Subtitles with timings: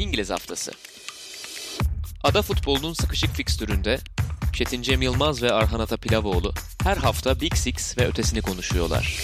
[0.00, 0.72] İngiliz Haftası.
[2.24, 3.98] Ada futbolunun sıkışık fikstüründe
[4.52, 9.20] Çetin Cem Yılmaz ve Arhan Atapilavoğlu her hafta Big Six ve ötesini konuşuyorlar.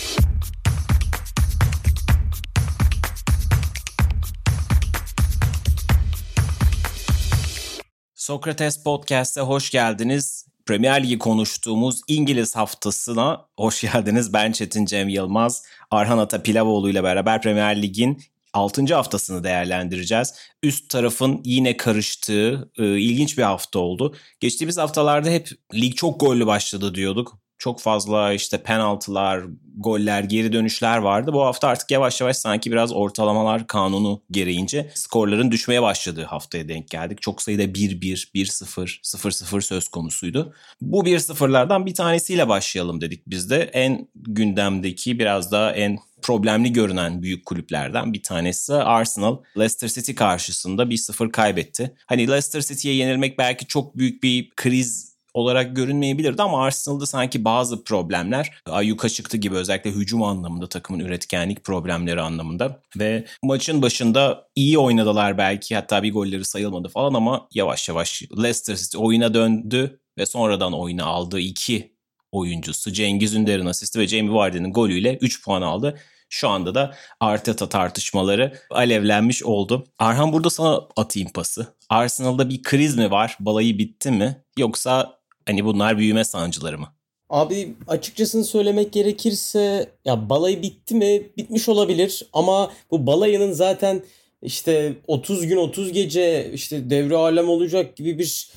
[8.14, 10.46] Sokrates Podcast'e hoş geldiniz.
[10.66, 14.32] Premier Ligi konuştuğumuz İngiliz haftasına hoş geldiniz.
[14.32, 18.22] Ben Çetin Cem Yılmaz, Arhan Atapilavoğlu ile beraber Premier Lig'in
[18.56, 18.94] 6.
[18.94, 20.34] haftasını değerlendireceğiz.
[20.62, 24.14] Üst tarafın yine karıştığı e, ilginç bir hafta oldu.
[24.40, 27.38] Geçtiğimiz haftalarda hep lig çok gollü başladı diyorduk.
[27.58, 29.42] Çok fazla işte penaltılar,
[29.76, 31.32] goller, geri dönüşler vardı.
[31.32, 36.88] Bu hafta artık yavaş yavaş sanki biraz ortalamalar kanunu gereğince skorların düşmeye başladığı haftaya denk
[36.88, 37.22] geldik.
[37.22, 40.54] Çok sayıda 1-1, 1-0, 0-0 söz konusuydu.
[40.80, 43.70] Bu 1-0'lardan bir tanesiyle başlayalım dedik biz de.
[43.72, 49.38] En gündemdeki biraz daha en problemli görünen büyük kulüplerden bir tanesi Arsenal.
[49.58, 51.94] Leicester City karşısında 1-0 kaybetti.
[52.06, 57.84] Hani Leicester City'ye yenilmek belki çok büyük bir kriz olarak görünmeyebilirdi ama Arsenal'da sanki bazı
[57.84, 64.78] problemler ayyuka çıktı gibi özellikle hücum anlamında takımın üretkenlik problemleri anlamında ve maçın başında iyi
[64.78, 70.26] oynadılar belki hatta bir golleri sayılmadı falan ama yavaş yavaş Leicester City oyuna döndü ve
[70.26, 71.95] sonradan oyuna aldığı iki
[72.36, 75.98] oyuncusu Cengiz Ünder'in asisti ve Jamie Vardy'nin golüyle 3 puan aldı.
[76.28, 79.86] Şu anda da Arteta tartışmaları alevlenmiş oldu.
[79.98, 81.66] Arhan burada sana atayım pası.
[81.88, 83.36] Arsenal'da bir kriz mi var?
[83.40, 84.42] Balayı bitti mi?
[84.58, 86.88] Yoksa hani bunlar büyüme sancıları mı?
[87.30, 91.22] Abi açıkçasını söylemek gerekirse ya balayı bitti mi?
[91.36, 94.02] Bitmiş olabilir ama bu balayının zaten
[94.42, 98.50] işte 30 gün 30 gece işte devre alem olacak gibi bir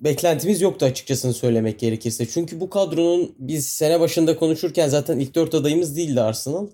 [0.00, 2.26] beklentimiz yoktu açıkçasını söylemek gerekirse.
[2.28, 6.66] Çünkü bu kadronun biz sene başında konuşurken zaten ilk dört adayımız değildi Arsenal.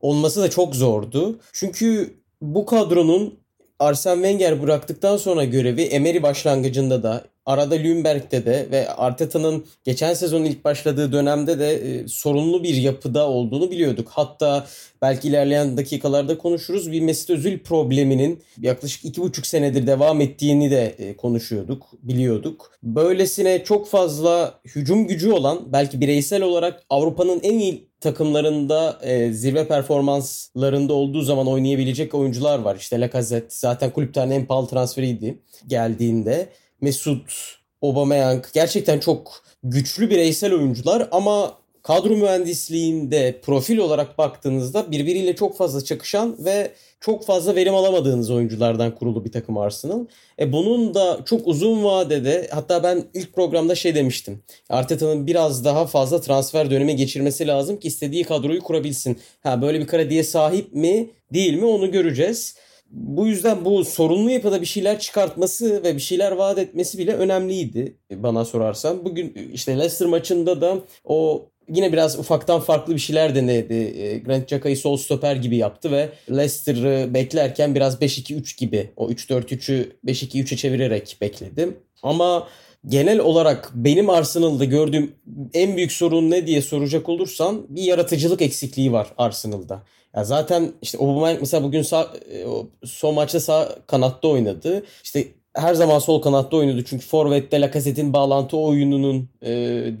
[0.00, 1.40] Olması da çok zordu.
[1.52, 3.38] Çünkü bu kadronun
[3.78, 10.44] Arsene Wenger bıraktıktan sonra görevi Emery başlangıcında da arada Lundberg'de de ve Arteta'nın geçen sezon
[10.44, 14.08] ilk başladığı dönemde de e, sorunlu bir yapıda olduğunu biliyorduk.
[14.10, 14.66] Hatta
[15.02, 16.92] belki ilerleyen dakikalarda konuşuruz.
[16.92, 22.72] Bir Mesut Özil probleminin yaklaşık iki buçuk senedir devam ettiğini de e, konuşuyorduk, biliyorduk.
[22.82, 29.68] Böylesine çok fazla hücum gücü olan belki bireysel olarak Avrupa'nın en iyi takımlarında e, zirve
[29.68, 32.76] performanslarında olduğu zaman oynayabilecek oyuncular var.
[32.76, 36.48] İşte Lacazette zaten kulüpten en pahalı transferiydi geldiğinde.
[36.80, 45.56] Mesut, Aubameyang gerçekten çok güçlü bireysel oyuncular ama kadro mühendisliğinde profil olarak baktığınızda birbiriyle çok
[45.56, 50.06] fazla çakışan ve çok fazla verim alamadığınız oyunculardan kurulu bir takım Arsenal.
[50.38, 54.42] E bunun da çok uzun vadede hatta ben ilk programda şey demiştim.
[54.68, 59.18] Arteta'nın biraz daha fazla transfer dönemi geçirmesi lazım ki istediği kadroyu kurabilsin.
[59.42, 62.54] Ha böyle bir krediye sahip mi değil mi onu göreceğiz.
[62.90, 67.96] Bu yüzden bu sorunlu yapıda bir şeyler çıkartması ve bir şeyler vaat etmesi bile önemliydi
[68.12, 69.04] bana sorarsan.
[69.04, 73.74] Bugün işte Leicester maçında da o yine biraz ufaktan farklı bir şeyler denedi.
[73.74, 79.92] E, Grant Xhaka'yı sol stoper gibi yaptı ve Leicester'ı beklerken biraz 5-2-3 gibi o 3-4-3'ü
[80.06, 81.76] 5-2-3'e çevirerek bekledim.
[82.02, 82.48] Ama
[82.86, 85.12] genel olarak benim Arsenal'da gördüğüm
[85.54, 89.82] en büyük sorun ne diye soracak olursan bir yaratıcılık eksikliği var Arsenal'da.
[90.16, 92.44] Ya zaten işte Aubameyang mesela bugün sağ, e,
[92.84, 94.84] son maçta sağ kanatta oynadı.
[95.04, 99.50] İşte her zaman sol kanatta oynadı çünkü Forvet'te Lacazette'in bağlantı oyununun e,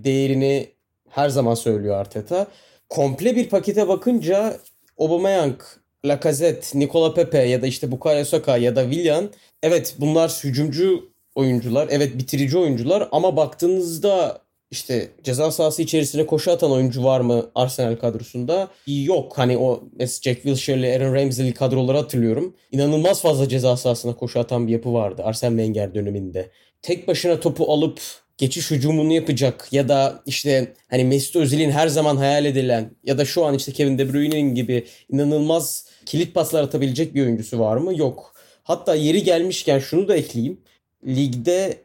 [0.04, 0.68] değerini
[1.08, 2.46] her zaman söylüyor Arteta.
[2.88, 4.56] Komple bir pakete bakınca
[4.98, 5.60] Aubameyang,
[6.04, 9.30] Lacazette, Nicola Pepe ya da işte Bukayo Saka ya da Willian
[9.62, 11.88] evet bunlar hücumcu oyuncular.
[11.90, 14.40] Evet bitirici oyuncular ama baktığınızda
[14.70, 18.68] işte ceza sahası içerisine koşu atan oyuncu var mı Arsenal kadrosunda?
[18.86, 19.38] Yok.
[19.38, 22.56] Hani o Jack Wilshere'li Aaron Ramsey'li kadroları hatırlıyorum.
[22.72, 26.50] İnanılmaz fazla ceza sahasına koşu atan bir yapı vardı Arsene Wenger döneminde.
[26.82, 28.00] Tek başına topu alıp
[28.38, 33.24] geçiş hücumunu yapacak ya da işte hani Mesut Özil'in her zaman hayal edilen ya da
[33.24, 37.98] şu an işte Kevin De Bruyne'nin gibi inanılmaz kilit paslar atabilecek bir oyuncusu var mı?
[37.98, 38.34] Yok.
[38.62, 40.60] Hatta yeri gelmişken şunu da ekleyeyim.
[41.06, 41.76] Ligde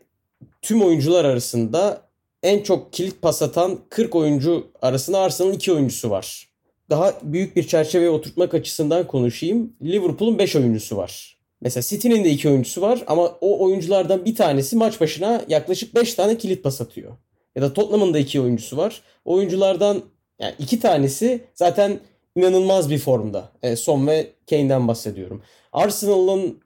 [0.61, 2.04] tüm oyuncular arasında
[2.45, 6.49] en çok kilit pas atan 40 oyuncu arasında Arsenal'ın 2 oyuncusu var.
[6.89, 9.73] Daha büyük bir çerçeveye oturtmak açısından konuşayım.
[9.83, 11.37] Liverpool'un 5 oyuncusu var.
[11.61, 16.13] Mesela City'nin de 2 oyuncusu var ama o oyunculardan bir tanesi maç başına yaklaşık 5
[16.13, 17.11] tane kilit pas atıyor.
[17.55, 19.01] Ya da Tottenham'ın da 2 oyuncusu var.
[19.25, 20.01] Oyunculardan
[20.39, 21.99] yani iki tanesi zaten
[22.35, 23.49] inanılmaz bir formda.
[23.63, 25.41] E, Son ve Kane'den bahsediyorum.
[25.73, 26.59] Arsenal'ın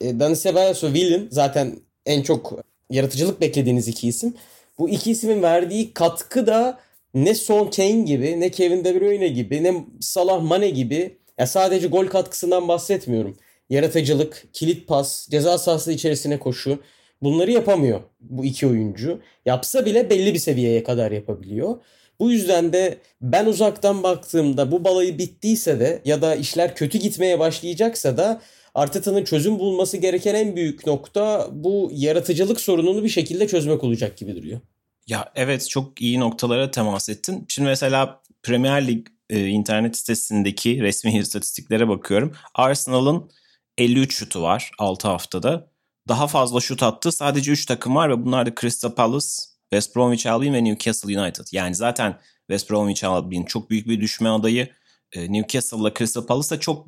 [0.00, 2.52] e, Dani Ceballos ve Willian zaten en çok
[2.90, 4.34] yaratıcılık beklediğiniz iki isim.
[4.78, 6.78] Bu iki ismin verdiği katkı da
[7.14, 11.86] ne Son Kane gibi, ne Kevin De Bruyne gibi, ne Salah Mane gibi ya sadece
[11.88, 13.36] gol katkısından bahsetmiyorum.
[13.70, 16.78] yaratıcılık, kilit pas, ceza sahası içerisine koşu
[17.22, 19.20] bunları yapamıyor bu iki oyuncu.
[19.46, 21.76] Yapsa bile belli bir seviyeye kadar yapabiliyor.
[22.20, 27.38] Bu yüzden de ben uzaktan baktığımda bu balayı bittiyse de ya da işler kötü gitmeye
[27.38, 28.40] başlayacaksa da
[28.76, 34.36] Arteta'nın çözüm bulması gereken en büyük nokta bu yaratıcılık sorununu bir şekilde çözmek olacak gibi
[34.36, 34.60] duruyor.
[35.06, 37.44] Ya evet çok iyi noktalara temas ettin.
[37.48, 42.32] Şimdi mesela Premier Lig e, internet sitesindeki resmi istatistiklere bakıyorum.
[42.54, 43.30] Arsenal'ın
[43.78, 45.70] 53 şutu var 6 haftada.
[46.08, 49.26] Daha fazla şut attı sadece 3 takım var ve bunlar da Crystal Palace,
[49.70, 51.44] West Bromwich Albion ve Newcastle United.
[51.52, 54.68] Yani zaten West Bromwich Albion çok büyük bir düşme adayı.
[55.12, 56.86] E, Newcastle'la Crystal Palace da çok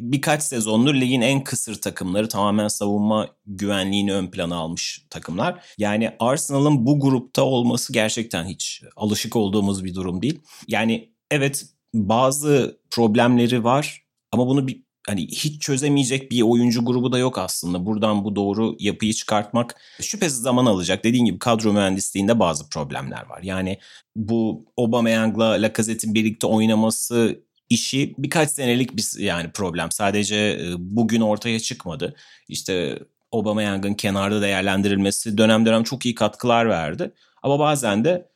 [0.00, 5.64] birkaç sezondur ligin en kısır takımları tamamen savunma güvenliğini ön plana almış takımlar.
[5.78, 10.40] Yani Arsenal'ın bu grupta olması gerçekten hiç alışık olduğumuz bir durum değil.
[10.68, 14.02] Yani evet bazı problemleri var
[14.32, 17.86] ama bunu bir hani hiç çözemeyecek bir oyuncu grubu da yok aslında.
[17.86, 21.04] Buradan bu doğru yapıyı çıkartmak şüphesiz zaman alacak.
[21.04, 23.42] Dediğin gibi kadro mühendisliğinde bazı problemler var.
[23.42, 23.78] Yani
[24.16, 27.42] bu Aubameyang'la Lacazette'in birlikte oynaması
[27.72, 29.90] işi birkaç senelik bir yani problem.
[29.90, 32.14] Sadece bugün ortaya çıkmadı.
[32.48, 32.98] İşte
[33.32, 37.12] Aubameyang'ın kenarda değerlendirilmesi dönem dönem çok iyi katkılar verdi.
[37.42, 38.28] Ama bazen de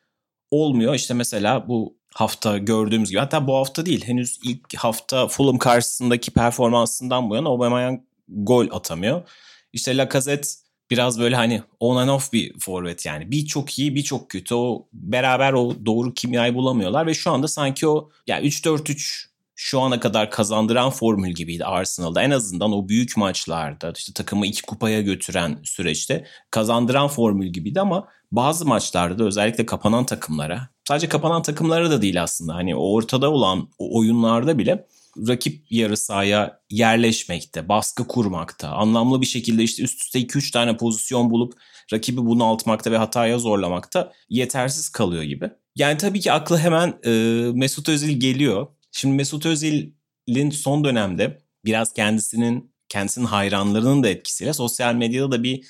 [0.51, 0.95] olmuyor.
[0.95, 6.31] İşte mesela bu hafta gördüğümüz gibi hatta bu hafta değil henüz ilk hafta Fulham karşısındaki
[6.31, 9.29] performansından bu yana Aubameyang gol atamıyor.
[9.73, 10.49] İşte Lacazette
[10.91, 13.31] biraz böyle hani on and off bir forvet yani.
[13.31, 14.55] Bir çok iyi bir çok kötü.
[14.55, 20.01] O beraber o doğru kimyayı bulamıyorlar ve şu anda sanki o yani 3-4-3 şu ana
[20.01, 22.23] kadar kazandıran formül gibiydi Arsenal'da.
[22.23, 28.09] En azından o büyük maçlarda işte takımı iki kupaya götüren süreçte kazandıran formül gibiydi ama
[28.33, 33.69] bazı maçlarda da özellikle kapanan takımlara sadece kapanan takımlara da değil aslında hani ortada olan
[33.79, 34.87] oyunlarda bile
[35.29, 41.31] rakip yarı sahaya yerleşmekte, baskı kurmakta, anlamlı bir şekilde işte üst üste 2-3 tane pozisyon
[41.31, 41.55] bulup
[41.93, 45.51] rakibi bunaltmakta ve hataya zorlamakta yetersiz kalıyor gibi.
[45.77, 47.11] Yani tabii ki aklı hemen e,
[47.55, 48.67] Mesut Özil geliyor.
[48.93, 55.65] Şimdi Mesut Özil'in son dönemde biraz kendisinin kendisinin hayranlarının da etkisiyle sosyal medyada da bir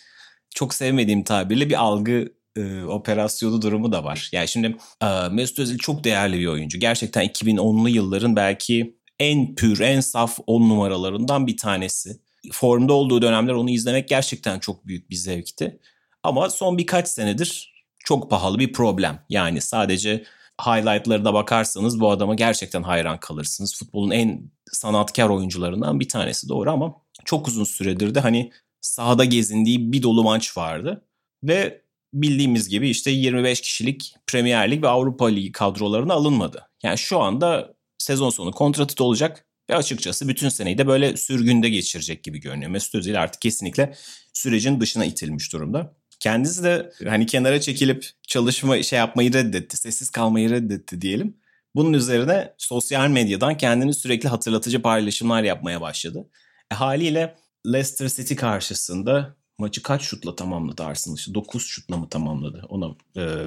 [0.54, 4.28] çok sevmediğim tabirle bir algı e, operasyonu durumu da var.
[4.32, 6.80] Yani şimdi e, Mesut Özil çok değerli bir oyuncu.
[6.80, 12.20] Gerçekten 2010'lu yılların belki en pür, en saf 10 numaralarından bir tanesi.
[12.52, 15.80] Formda olduğu dönemler onu izlemek gerçekten çok büyük bir zevkti.
[16.22, 19.24] Ama son birkaç senedir çok pahalı bir problem.
[19.28, 20.24] Yani sadece
[20.66, 23.78] highlightlarına bakarsanız bu adama gerçekten hayran kalırsınız.
[23.78, 29.92] Futbolun en sanatkar oyuncularından bir tanesi doğru ama çok uzun süredir de hani sahada gezindiği
[29.92, 31.04] bir dolu maç vardı.
[31.42, 31.82] Ve
[32.14, 36.68] bildiğimiz gibi işte 25 kişilik Premier Lig ve Avrupa Ligi kadrolarına alınmadı.
[36.82, 41.68] Yani şu anda sezon sonu kontratı da olacak ve açıkçası bütün seneyi de böyle sürgünde
[41.68, 42.70] geçirecek gibi görünüyor.
[42.70, 43.94] Mesut Özil artık kesinlikle
[44.32, 45.96] sürecin dışına itilmiş durumda.
[46.20, 51.36] Kendisi de hani kenara çekilip çalışma şey yapmayı reddetti, sessiz kalmayı reddetti diyelim.
[51.74, 56.28] Bunun üzerine sosyal medyadan kendini sürekli hatırlatıcı paylaşımlar yapmaya başladı.
[56.72, 61.16] E, haliyle Leicester City karşısında maçı kaç şutla tamamladı Arsenal?
[61.16, 62.64] İşte 9 şutla mı tamamladı?
[62.68, 63.46] Ona e,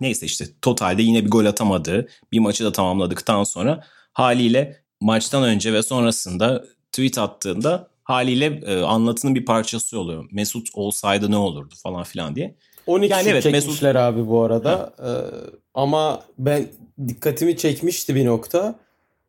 [0.00, 2.08] neyse işte totalde yine bir gol atamadı.
[2.32, 9.34] Bir maçı da tamamladıktan sonra haliyle maçtan önce ve sonrasında tweet attığında haliyle e, anlatının
[9.34, 10.28] bir parçası oluyor.
[10.32, 12.54] Mesut olsaydı ne olurdu falan filan diye.
[12.86, 14.14] 12 yani evet, çekmişler Mesut...
[14.14, 14.94] abi bu arada.
[15.02, 15.10] Ee,
[15.74, 16.66] ama ben
[17.08, 18.74] dikkatimi çekmişti bir nokta.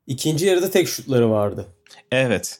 [0.07, 1.65] İkinci yarıda tek şutları vardı.
[2.11, 2.59] Evet.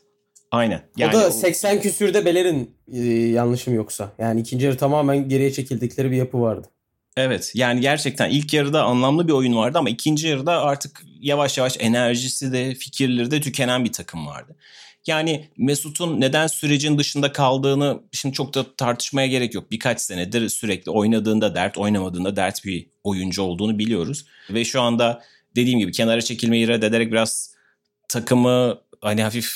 [0.51, 0.82] Aynen.
[0.98, 1.82] Yani o da 80 o...
[1.82, 4.12] küsürde Beler'in e, yanlışım yoksa.
[4.18, 6.68] Yani ikinci yarı tamamen geriye çekildikleri bir yapı vardı.
[7.20, 11.78] Evet yani gerçekten ilk yarıda anlamlı bir oyun vardı ama ikinci yarıda artık yavaş yavaş
[11.80, 14.56] enerjisi de fikirleri de tükenen bir takım vardı.
[15.08, 19.72] Yani Mesut'un neden sürecin dışında kaldığını şimdi çok da tartışmaya gerek yok.
[19.72, 24.26] Birkaç senedir sürekli oynadığında dert, oynamadığında dert bir oyuncu olduğunu biliyoruz.
[24.50, 25.24] Ve şu anda
[25.56, 27.56] dediğim gibi kenara çekilmeyi reddederek biraz
[28.10, 29.52] takımı hani hafif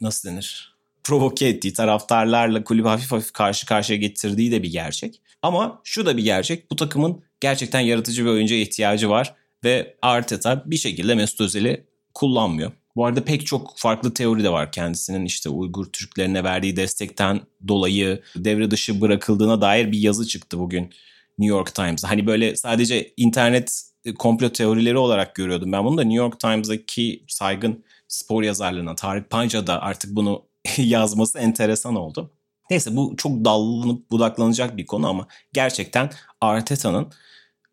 [0.00, 0.74] nasıl denir?
[1.04, 5.21] Provoke ettiği taraftarlarla kulübü hafif hafif karşı karşıya getirdiği de bir gerçek.
[5.42, 6.70] Ama şu da bir gerçek.
[6.70, 9.34] Bu takımın gerçekten yaratıcı bir oyuncuya ihtiyacı var.
[9.64, 12.72] Ve Arteta bir şekilde Mesut Özil'i kullanmıyor.
[12.96, 18.22] Bu arada pek çok farklı teori de var kendisinin işte Uygur Türklerine verdiği destekten dolayı
[18.36, 20.90] devre dışı bırakıldığına dair bir yazı çıktı bugün
[21.38, 22.04] New York Times.
[22.04, 23.82] Hani böyle sadece internet
[24.18, 29.66] komplo teorileri olarak görüyordum ben bunu da New York Times'daki saygın spor yazarlarına Tarık Panca
[29.66, 30.42] da artık bunu
[30.76, 32.30] yazması enteresan oldu.
[32.72, 36.10] Neyse bu çok dallanıp budaklanacak bir konu ama gerçekten
[36.40, 37.12] Arteta'nın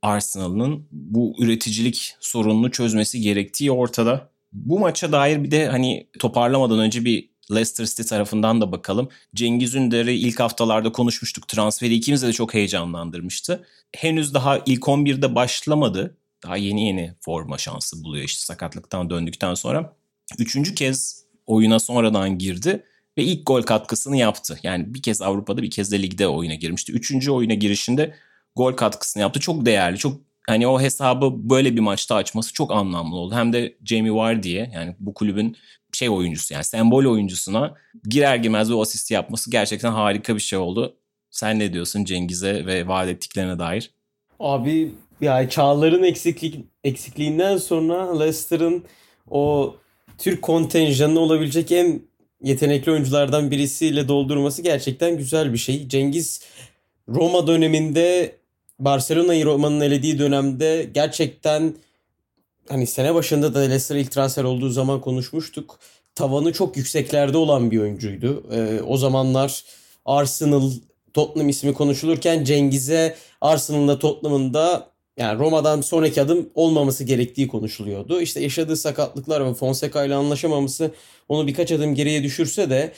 [0.01, 4.29] Arsenal'ın bu üreticilik sorununu çözmesi gerektiği ortada.
[4.53, 9.09] Bu maça dair bir de hani toparlamadan önce bir Leicester City tarafından da bakalım.
[9.35, 11.47] Cengiz Ünder'i ilk haftalarda konuşmuştuk.
[11.47, 13.65] Transferi ikimiz de çok heyecanlandırmıştı.
[13.95, 16.17] Henüz daha ilk 11'de başlamadı.
[16.43, 19.95] Daha yeni yeni forma şansı buluyor işte sakatlıktan döndükten sonra.
[20.39, 22.83] Üçüncü kez oyuna sonradan girdi
[23.19, 24.59] ve ilk gol katkısını yaptı.
[24.63, 26.91] Yani bir kez Avrupa'da bir kez de ligde oyuna girmişti.
[26.91, 28.15] Üçüncü oyuna girişinde
[28.55, 29.39] gol katkısını yaptı.
[29.39, 33.35] Çok değerli, çok hani o hesabı böyle bir maçta açması çok anlamlı oldu.
[33.35, 35.57] Hem de Jamie Vardy'ye yani bu kulübün
[35.93, 37.73] şey oyuncusu yani sembol oyuncusuna
[38.09, 40.95] girer girmez bir asist yapması gerçekten harika bir şey oldu.
[41.31, 43.91] Sen ne diyorsun Cengiz'e ve vaat ettiklerine dair?
[44.39, 48.83] Abi yani Çağlar'ın eksiklik, eksikliğinden sonra Leicester'ın
[49.29, 49.75] o
[50.17, 52.01] Türk kontenjanı olabilecek en
[52.41, 55.87] yetenekli oyunculardan birisiyle doldurması gerçekten güzel bir şey.
[55.87, 56.41] Cengiz
[57.09, 58.35] Roma döneminde
[58.79, 61.73] Barcelona'yı Roma'nın elediği dönemde gerçekten
[62.69, 65.79] hani sene başında da Leicester ilk transfer olduğu zaman konuşmuştuk.
[66.15, 68.43] Tavanı çok yükseklerde olan bir oyuncuydu.
[68.51, 69.63] Ee, o zamanlar
[70.05, 70.71] Arsenal,
[71.13, 78.21] Tottenham ismi konuşulurken Cengiz'e Arsenal'da Tottenham'ın da yani Roma'dan sonraki adım olmaması gerektiği konuşuluyordu.
[78.21, 80.91] İşte yaşadığı sakatlıklar ve Fonseca ile anlaşamaması
[81.29, 82.91] onu birkaç adım geriye düşürse de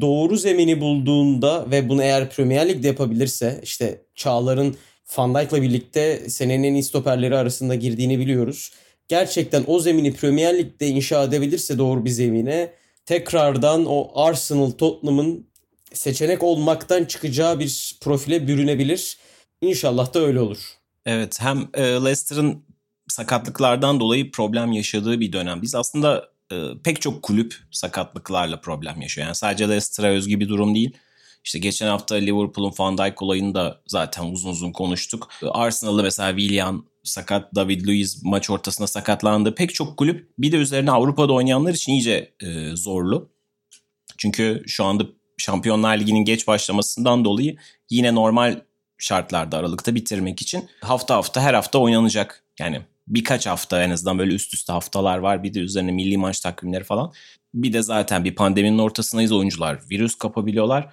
[0.00, 4.76] doğru zemini bulduğunda ve bunu eğer Premier Lig'de yapabilirse işte Çağlar'ın
[5.16, 8.72] Van Dijk'la birlikte senenin en iyi stoperleri arasında girdiğini biliyoruz.
[9.08, 12.72] Gerçekten o zemini Premier Lig'de inşa edebilirse doğru bir zemine
[13.06, 15.46] tekrardan o Arsenal Tottenham'ın
[15.92, 19.18] seçenek olmaktan çıkacağı bir profile bürünebilir.
[19.60, 20.79] İnşallah da öyle olur.
[21.06, 22.64] Evet hem e, Leicester'ın
[23.08, 25.62] sakatlıklardan dolayı problem yaşadığı bir dönem.
[25.62, 29.26] Biz aslında e, pek çok kulüp sakatlıklarla problem yaşıyor.
[29.26, 30.96] Yani sadece Leicester'a özgü bir durum değil.
[31.44, 35.28] İşte geçen hafta Liverpool'un Van Dijk olayını da zaten uzun uzun konuştuk.
[35.50, 39.54] Arsenal'da mesela Willian sakat, David Luiz maç ortasında sakatlandı.
[39.54, 43.30] Pek çok kulüp bir de üzerine Avrupa'da oynayanlar için iyice e, zorlu.
[44.18, 45.06] Çünkü şu anda
[45.38, 47.56] Şampiyonlar Ligi'nin geç başlamasından dolayı
[47.90, 48.60] yine normal
[49.00, 52.44] şartlarda Aralık'ta bitirmek için hafta hafta her hafta oynanacak.
[52.58, 55.42] Yani birkaç hafta en azından böyle üst üste haftalar var.
[55.42, 57.12] Bir de üzerine milli maç takvimleri falan.
[57.54, 59.80] Bir de zaten bir pandeminin ortasındayız oyuncular.
[59.90, 60.84] Virüs kapabiliyorlar.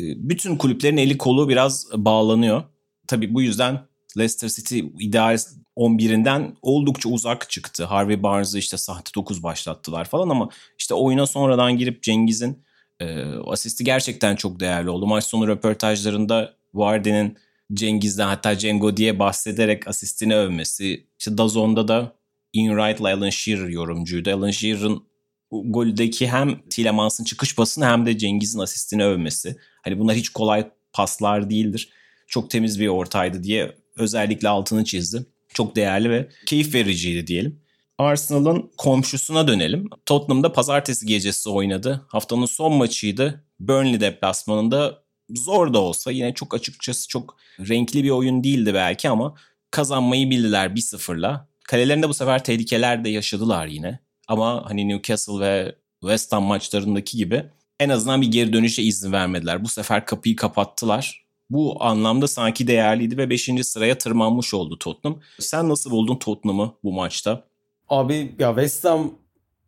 [0.00, 2.62] Ee, bütün kulüplerin eli kolu biraz bağlanıyor.
[3.06, 3.80] Tabii bu yüzden
[4.18, 5.38] Leicester City ideal
[5.76, 7.84] 11'inden oldukça uzak çıktı.
[7.84, 10.48] Harvey Barnes'ı işte sahte 9 başlattılar falan ama
[10.78, 12.64] işte oyuna sonradan girip Cengiz'in
[13.00, 15.06] e, asisti gerçekten çok değerli oldu.
[15.06, 17.38] Maç sonu röportajlarında Vardy'nin
[17.74, 21.06] Cengiz'den hatta Cengo diye bahsederek asistini övmesi.
[21.18, 22.16] İşte Dazon'da da
[22.52, 24.30] Ian Wright'la Alan Shearer yorumcuydu.
[24.30, 25.02] Alan Shearer'ın
[25.50, 29.56] goldeki hem Tielemans'ın çıkış pasını hem de Cengiz'in asistini övmesi.
[29.82, 31.88] Hani bunlar hiç kolay paslar değildir.
[32.26, 35.26] Çok temiz bir ortaydı diye özellikle altını çizdi.
[35.54, 37.60] Çok değerli ve keyif vericiydi diyelim.
[37.98, 39.90] Arsenal'ın komşusuna dönelim.
[40.06, 42.06] Tottenham'da pazartesi gecesi oynadı.
[42.08, 43.44] Haftanın son maçıydı.
[43.60, 45.02] Burnley deplasmanında
[45.34, 49.34] zor da olsa yine çok açıkçası çok renkli bir oyun değildi belki ama
[49.70, 51.48] kazanmayı bildiler 1-0'la.
[51.64, 53.98] Kalelerinde bu sefer tehlikeler de yaşadılar yine.
[54.28, 57.44] Ama hani Newcastle ve West Ham maçlarındaki gibi
[57.80, 59.64] en azından bir geri dönüşe izin vermediler.
[59.64, 61.24] Bu sefer kapıyı kapattılar.
[61.50, 63.50] Bu anlamda sanki değerliydi ve 5.
[63.62, 65.20] sıraya tırmanmış oldu Tottenham.
[65.38, 67.44] Sen nasıl buldun Tottenham'ı bu maçta?
[67.88, 69.14] Abi ya West Ham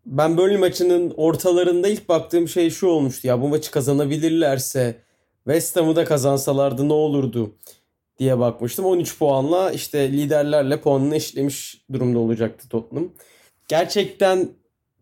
[0.07, 3.29] ben Burnley maçının ortalarında ilk baktığım şey şu olmuştu.
[3.29, 5.03] Ya bu maçı kazanabilirlerse
[5.51, 7.55] West Ham'ı da kazansalardı ne olurdu
[8.19, 8.85] diye bakmıştım.
[8.85, 13.09] 13 puanla işte liderlerle puanını eşitlemiş durumda olacaktı Tottenham.
[13.69, 14.49] Gerçekten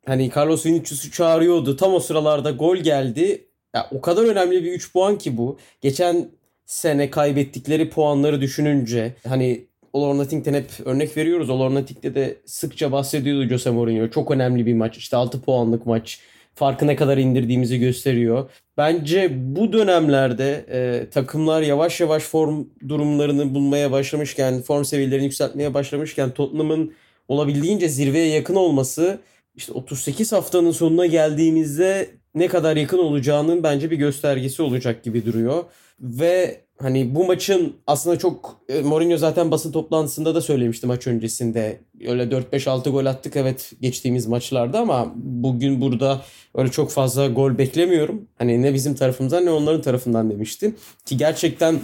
[0.06, 1.76] hani Carlos Vinicius'u çağırıyordu.
[1.76, 3.48] Tam o sıralarda gol geldi.
[3.74, 5.58] Ya, o kadar önemli bir 3 puan ki bu.
[5.80, 6.30] Geçen
[6.66, 11.50] sene kaybettikleri puanları düşününce hani All or Nothing'den hep örnek veriyoruz.
[11.50, 14.10] All or Nothing'de de sıkça bahsediyordu Jose Mourinho.
[14.10, 14.96] Çok önemli bir maç.
[14.96, 16.20] İşte 6 puanlık maç
[16.58, 18.50] farkı ne kadar indirdiğimizi gösteriyor.
[18.76, 26.30] Bence bu dönemlerde e, takımlar yavaş yavaş form durumlarını bulmaya başlamışken, form seviyelerini yükseltmeye başlamışken
[26.30, 26.94] Tottenham'ın
[27.28, 29.18] olabildiğince zirveye yakın olması
[29.54, 35.64] işte 38 haftanın sonuna geldiğimizde ne kadar yakın olacağının bence bir göstergesi olacak gibi duruyor.
[36.00, 41.80] Ve hani bu maçın aslında çok e, Mourinho zaten basın toplantısında da söylemişti maç öncesinde.
[42.06, 46.20] Öyle 4-5-6 gol attık evet geçtiğimiz maçlarda ama bugün burada
[46.54, 48.28] öyle çok fazla gol beklemiyorum.
[48.38, 50.74] Hani ne bizim tarafımızdan ne onların tarafından demişti.
[51.06, 51.80] Ki gerçekten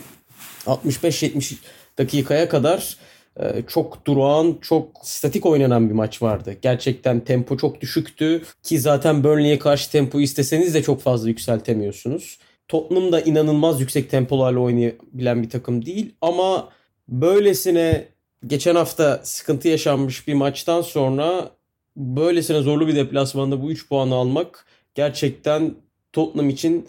[0.67, 1.55] 65-70
[1.99, 2.97] dakikaya kadar
[3.41, 6.57] e, çok durağan, çok statik oynanan bir maç vardı.
[6.63, 12.39] Gerçekten tempo çok düşüktü ki zaten Burnley'e karşı tempo isteseniz de çok fazla yükseltemiyorsunuz.
[12.68, 16.68] Tottenham da inanılmaz yüksek tempolarla oynayabilen bir takım değil ama
[17.09, 18.09] böylesine
[18.47, 21.50] geçen hafta sıkıntı yaşanmış bir maçtan sonra
[21.97, 25.75] böylesine zorlu bir deplasmanda bu 3 puanı almak gerçekten
[26.12, 26.88] Tottenham için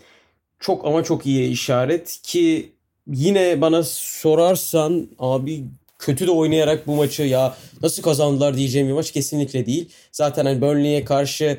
[0.59, 2.71] çok ama çok iyi işaret ki
[3.07, 5.63] yine bana sorarsan abi
[5.99, 9.89] kötü de oynayarak bu maçı ya nasıl kazandılar diyeceğim bir maç kesinlikle değil.
[10.11, 11.57] Zaten hani Burnley'e karşı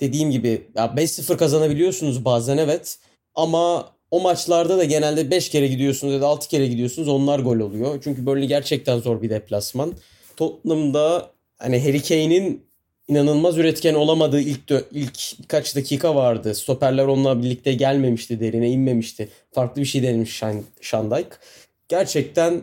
[0.00, 2.98] dediğim gibi ya 5-0 kazanabiliyorsunuz bazen evet
[3.38, 7.58] ama o maçlarda da genelde 5 kere gidiyorsunuz ya da 6 kere gidiyorsunuz onlar gol
[7.58, 8.00] oluyor.
[8.04, 9.94] Çünkü Burnley gerçekten zor bir deplasman.
[10.36, 12.66] Tottenham'da hani Harry Kane'in
[13.08, 16.54] inanılmaz üretken olamadığı ilk ilk birkaç dakika vardı.
[16.54, 19.28] Stoperler onunla birlikte gelmemişti, derine inmemişti.
[19.52, 20.42] Farklı bir şey denemiş
[20.80, 21.40] Şandayk.
[21.88, 22.60] Gerçekten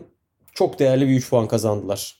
[0.54, 2.16] çok değerli bir 3 puan kazandılar.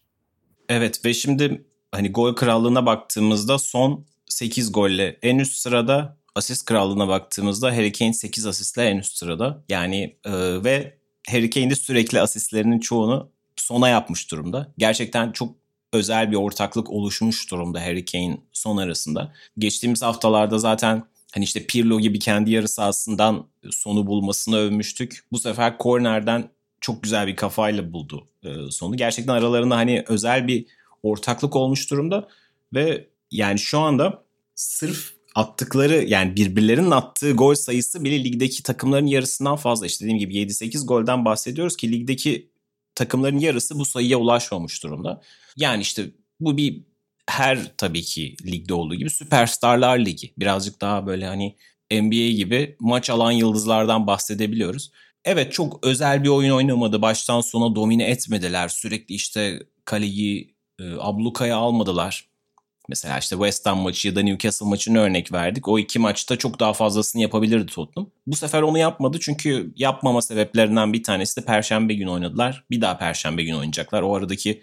[0.69, 7.09] Evet ve şimdi hani gol krallığına baktığımızda son 8 golle en üst sırada asist krallığına
[7.09, 9.65] baktığımızda Harry Kane 8 asistle en üst sırada.
[9.69, 10.33] Yani e,
[10.65, 14.73] ve Harry Kane de sürekli asistlerinin çoğunu sona yapmış durumda.
[14.79, 15.55] Gerçekten çok
[15.93, 19.33] özel bir ortaklık oluşmuş durumda Harry Kane son arasında.
[19.59, 21.03] Geçtiğimiz haftalarda zaten
[21.35, 25.25] hani işte Pirlo gibi kendi yarı sahasından sonu bulmasını övmüştük.
[25.33, 26.51] Bu sefer kornerden
[26.81, 28.97] çok güzel bir kafayla buldu e, sonu.
[28.97, 30.67] Gerçekten aralarında hani özel bir
[31.03, 32.29] ortaklık olmuş durumda
[32.75, 34.23] ve yani şu anda
[34.55, 39.87] sırf attıkları yani birbirlerinin attığı gol sayısı bile ligdeki takımların yarısından fazla.
[39.87, 42.51] İşte dediğim gibi 7-8 golden bahsediyoruz ki ligdeki
[42.95, 45.23] takımların yarısı bu sayıya ulaşmamış durumda.
[45.57, 46.83] Yani işte bu bir
[47.27, 50.33] her tabii ki ligde olduğu gibi süperstarlar ligi.
[50.39, 51.57] Birazcık daha böyle hani
[51.93, 54.91] NBA gibi maç alan yıldızlardan bahsedebiliyoruz.
[55.25, 57.03] Evet çok özel bir oyun oynamadı.
[57.03, 58.69] Baştan sona domine etmediler.
[58.69, 62.29] Sürekli işte kaleyi e, ablukaya almadılar.
[62.89, 65.69] Mesela işte West Ham maçı ya da Newcastle maçını örnek verdik.
[65.69, 68.11] O iki maçta çok daha fazlasını yapabilirdi Tottenham.
[68.27, 72.65] Bu sefer onu yapmadı çünkü yapmama sebeplerinden bir tanesi de Perşembe günü oynadılar.
[72.71, 74.03] Bir daha Perşembe günü oynayacaklar.
[74.03, 74.63] O aradaki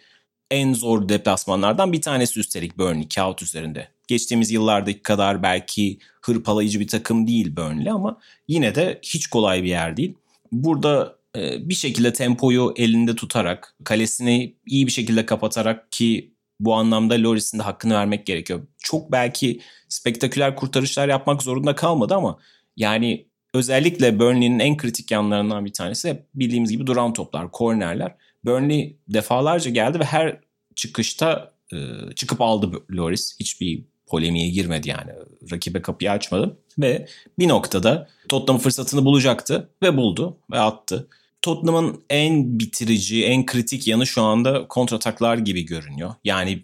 [0.51, 3.88] en zor deplasmanlardan bir tanesi üstelik Burnley kağıt üzerinde.
[4.08, 9.70] Geçtiğimiz yıllardaki kadar belki hırpalayıcı bir takım değil Burnley ama yine de hiç kolay bir
[9.70, 10.14] yer değil.
[10.51, 16.32] Burada e, bir şekilde tempoyu elinde tutarak, kalesini iyi bir şekilde kapatarak ki
[16.66, 18.62] bu anlamda Loris'in de hakkını vermek gerekiyor.
[18.78, 22.40] Çok belki spektaküler kurtarışlar yapmak zorunda kalmadı ama
[22.78, 28.16] yani özellikle Burnley'nin en kritik yanlarından bir tanesi bildiğimiz gibi duran toplar, kornerler.
[28.46, 30.40] Burnley defalarca geldi ve her
[30.76, 31.78] çıkışta e,
[32.16, 33.40] çıkıp aldı Loris.
[33.40, 35.12] Hiçbir polemiğe girmedi yani.
[35.52, 36.58] Rakibe kapıyı açmadı.
[36.80, 37.08] Ve
[37.40, 41.08] bir noktada Tottenham fırsatını bulacaktı ve buldu ve attı.
[41.44, 46.14] Tottenham'ın en bitirici, en kritik yanı şu anda kontrataklar gibi görünüyor.
[46.24, 46.64] Yani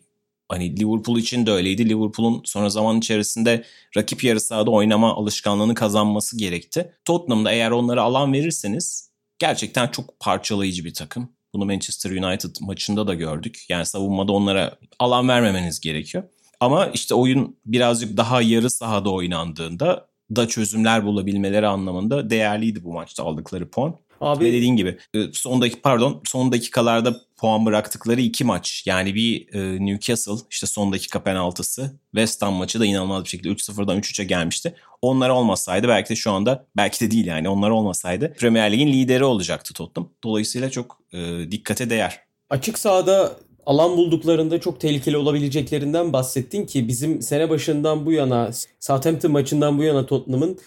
[0.49, 1.89] hani Liverpool için de öyleydi.
[1.89, 3.63] Liverpool'un sonra zaman içerisinde
[3.97, 6.93] rakip yarı sahada oynama alışkanlığını kazanması gerekti.
[7.05, 11.29] Tottenham'da eğer onlara alan verirseniz gerçekten çok parçalayıcı bir takım.
[11.53, 13.65] Bunu Manchester United maçında da gördük.
[13.69, 16.23] Yani savunmada onlara alan vermemeniz gerekiyor.
[16.59, 23.23] Ama işte oyun birazcık daha yarı sahada oynandığında da çözümler bulabilmeleri anlamında değerliydi bu maçta
[23.23, 23.95] aldıkları puan.
[24.21, 28.83] Abi Ve dediğin gibi e, son dakika pardon son dakikalarda puan bıraktıkları iki maç.
[28.85, 31.99] Yani bir e, Newcastle işte son dakika penaltısı.
[32.15, 34.75] West Ham maçı da inanılmaz bir şekilde 3-0'dan 3-3'e gelmişti.
[35.01, 39.23] Onlar olmasaydı belki de şu anda belki de değil yani onlar olmasaydı Premier Lig'in lideri
[39.23, 40.09] olacaktı Tottenham.
[40.23, 42.19] Dolayısıyla çok e, dikkate değer.
[42.49, 49.31] Açık sahada alan bulduklarında çok tehlikeli olabileceklerinden bahsettin ki bizim sene başından bu yana Southampton
[49.31, 50.59] maçından bu yana Tottenham'ın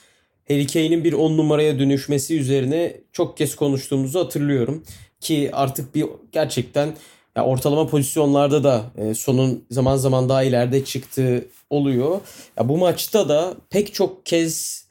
[0.48, 4.84] Harry Kane'in bir 10 numaraya dönüşmesi üzerine çok kez konuştuğumuzu hatırlıyorum.
[5.20, 6.94] Ki artık bir gerçekten
[7.36, 12.20] ya ortalama pozisyonlarda da e, sonun zaman zaman daha ileride çıktığı oluyor.
[12.58, 14.84] Ya bu maçta da pek çok kez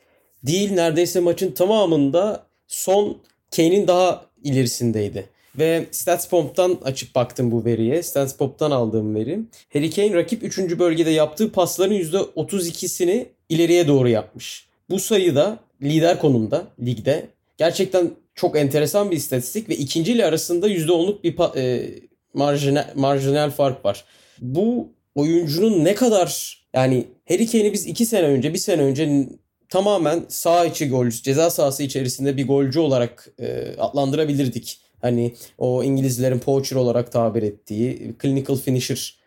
[0.44, 3.18] değil neredeyse maçın tamamında son
[3.56, 5.30] Kane'in daha ilerisindeydi.
[5.56, 8.04] Ve StatsBomb'dan açıp baktım bu veriye.
[8.04, 9.40] StatsBomb'dan aldığım veri.
[9.74, 10.80] Harry Kane rakip 3.
[10.80, 14.71] bölgede yaptığı pasların %32'sini ileriye doğru yapmış.
[14.92, 17.26] Bu sayıda lider konumda ligde.
[17.58, 21.90] Gerçekten çok enteresan bir istatistik ve ikinci ile arasında %10'luk bir e,
[22.34, 24.06] marjinal, marjinal fark var.
[24.42, 29.28] Bu oyuncunun ne kadar yani Harry Kane'i biz iki sene önce, bir sene önce
[29.70, 34.80] tamamen sağ içi gol, ceza sahası içerisinde bir golcü olarak e, adlandırabilirdik.
[35.02, 39.20] Hani o İngilizlerin poacher olarak tabir ettiği clinical finisher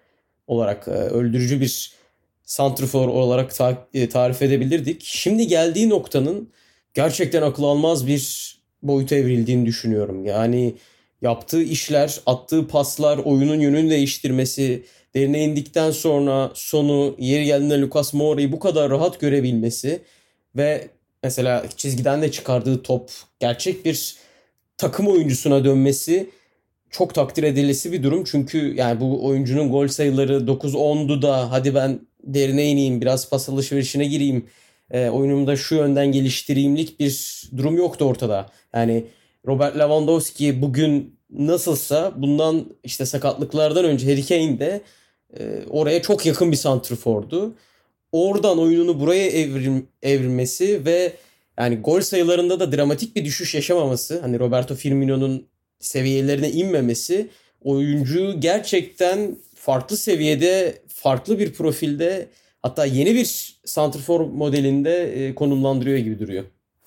[0.47, 1.93] olarak e, öldürücü bir
[2.45, 5.03] santrfor olarak ta- e, tarif edebilirdik.
[5.05, 6.53] Şimdi geldiği noktanın
[6.95, 10.25] gerçekten akıl almaz bir boyuta evrildiğini düşünüyorum.
[10.25, 10.75] Yani
[11.23, 18.53] yaptığı işler, attığı paslar, oyunun yönünü değiştirmesi, derine indikten sonra sonu yeri geldiğinde Lucas Moura'yı
[18.53, 20.03] bu kadar rahat görebilmesi
[20.57, 20.89] ve
[21.23, 24.17] mesela çizgiden de çıkardığı top gerçek bir
[24.77, 26.31] takım oyuncusuna dönmesi
[26.95, 28.25] çok takdir edilesi bir durum.
[28.25, 34.05] Çünkü yani bu oyuncunun gol sayıları 9-10'du da hadi ben derine ineyim biraz pas alışverişine
[34.05, 34.47] gireyim
[34.91, 38.51] e, oyunumda şu yönden geliştireyimlik bir durum yoktu ortada.
[38.75, 39.05] Yani
[39.47, 44.81] Robert Lewandowski bugün nasılsa bundan işte sakatlıklardan önce Harry Kane de
[45.39, 47.55] e, oraya çok yakın bir santrfordu.
[48.13, 51.13] Oradan oyununu buraya evrim, evrilmesi ve
[51.59, 55.47] yani gol sayılarında da dramatik bir düşüş yaşamaması, hani Roberto Firmino'nun
[55.85, 57.29] seviyelerine inmemesi
[57.61, 62.29] oyuncuyu gerçekten farklı seviyede, farklı bir profilde
[62.63, 66.45] hatta yeni bir santrfor modelinde e, konumlandırıyor gibi duruyor.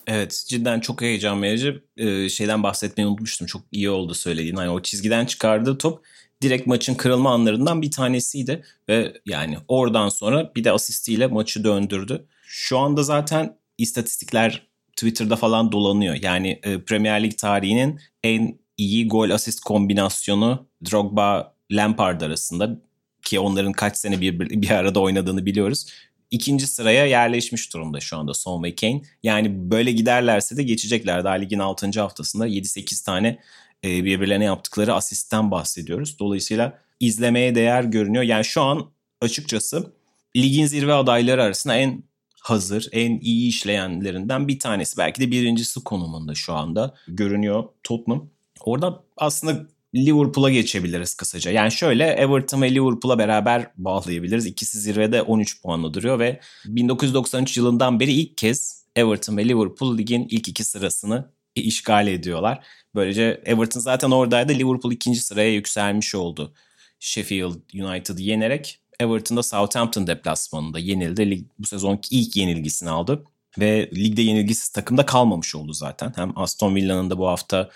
[0.08, 1.82] Evet cidden çok heyecan verici.
[1.98, 3.48] Ee, şeyden bahsetmeyi unutmuştum.
[3.48, 4.56] Çok iyi oldu söylediğin.
[4.56, 6.06] Hani o çizgiden çıkardığı top
[6.42, 8.64] direkt maçın kırılma anlarından bir tanesiydi.
[8.90, 12.26] Ve yani oradan sonra bir de asistiyle maçı döndürdü.
[12.44, 16.16] Şu anda zaten istatistikler Twitter'da falan dolanıyor.
[16.22, 22.82] Yani e, Premier Lig tarihinin en iyi gol asist kombinasyonu Drogba Lampard arasında
[23.22, 25.86] ki onların kaç sene bir, bir arada oynadığını biliyoruz.
[26.32, 29.02] İkinci sıraya yerleşmiş durumda şu anda Son ve Kane.
[29.24, 31.24] Yani böyle giderlerse de geçecekler.
[31.24, 32.00] Daha ligin 6.
[32.00, 33.40] haftasında 7-8 tane
[33.84, 36.20] e, birbirlerine yaptıkları asistten bahsediyoruz.
[36.20, 38.24] Dolayısıyla izlemeye değer görünüyor.
[38.24, 39.94] Yani şu an açıkçası
[40.36, 42.04] ligin zirve adayları arasında en
[42.42, 44.98] hazır, en iyi işleyenlerinden bir tanesi.
[44.98, 48.30] Belki de birincisi konumunda şu anda görünüyor Tottenham.
[48.62, 51.52] Orada aslında Liverpool'a geçebiliriz kısaca.
[51.52, 54.46] Yani şöyle Everton ve Liverpool'a beraber bağlayabiliriz.
[54.46, 60.28] İkisi zirvede 13 puanla duruyor ve 1993 yılından beri ilk kez Everton ve Liverpool ligin
[60.30, 62.66] ilk iki sırasını işgal ediyorlar.
[62.96, 64.54] Böylece Everton zaten oradaydı.
[64.54, 66.54] Liverpool ikinci sıraya yükselmiş oldu.
[67.00, 68.80] Sheffield United'ı yenerek.
[69.00, 71.32] Everton da Southampton deplasmanında yenildi.
[71.32, 73.24] Lig, bu sezonki ilk yenilgisini aldı.
[73.60, 76.14] Ve ligde yenilgisiz takımda kalmamış oldu zaten.
[76.16, 77.70] Hem Aston Villa'nın da bu hafta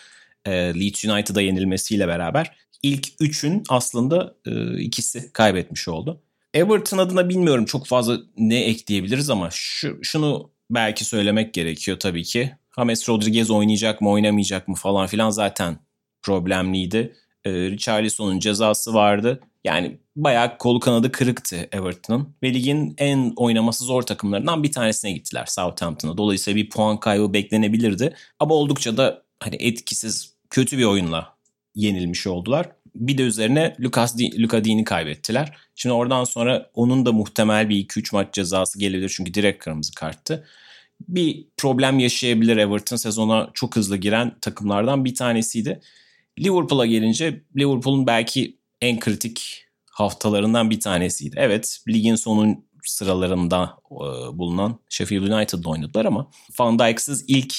[0.45, 6.21] e, Leeds United'a yenilmesiyle beraber ilk üçün aslında e, ikisi kaybetmiş oldu.
[6.53, 12.51] Everton adına bilmiyorum çok fazla ne ekleyebiliriz ama şu, şunu belki söylemek gerekiyor tabii ki.
[12.77, 15.77] James Rodriguez oynayacak mı oynamayacak mı falan filan zaten
[16.21, 17.15] problemliydi.
[17.45, 19.39] E, Richarlison'un cezası vardı.
[19.63, 22.35] Yani bayağı kolu kanadı kırıktı Everton'ın.
[22.43, 26.17] Ve ligin en oynaması zor takımlarından bir tanesine gittiler Southampton'a.
[26.17, 28.15] Dolayısıyla bir puan kaybı beklenebilirdi.
[28.39, 31.37] Ama oldukça da hani etkisiz kötü bir oyunla
[31.75, 32.69] yenilmiş oldular.
[32.95, 35.57] Bir de üzerine Lucas Di, Luka Dean'i kaybettiler.
[35.75, 40.47] Şimdi oradan sonra onun da muhtemel bir 2-3 maç cezası gelebilir çünkü direkt kırmızı karttı.
[41.07, 45.81] Bir problem yaşayabilir Everton sezona çok hızlı giren takımlardan bir tanesiydi.
[46.39, 51.35] Liverpool'a gelince Liverpool'un belki en kritik haftalarından bir tanesiydi.
[51.39, 57.53] Evet ligin sonun sıralarında e, bulunan Sheffield United'la oynadılar ama Van Dijk'sız ilk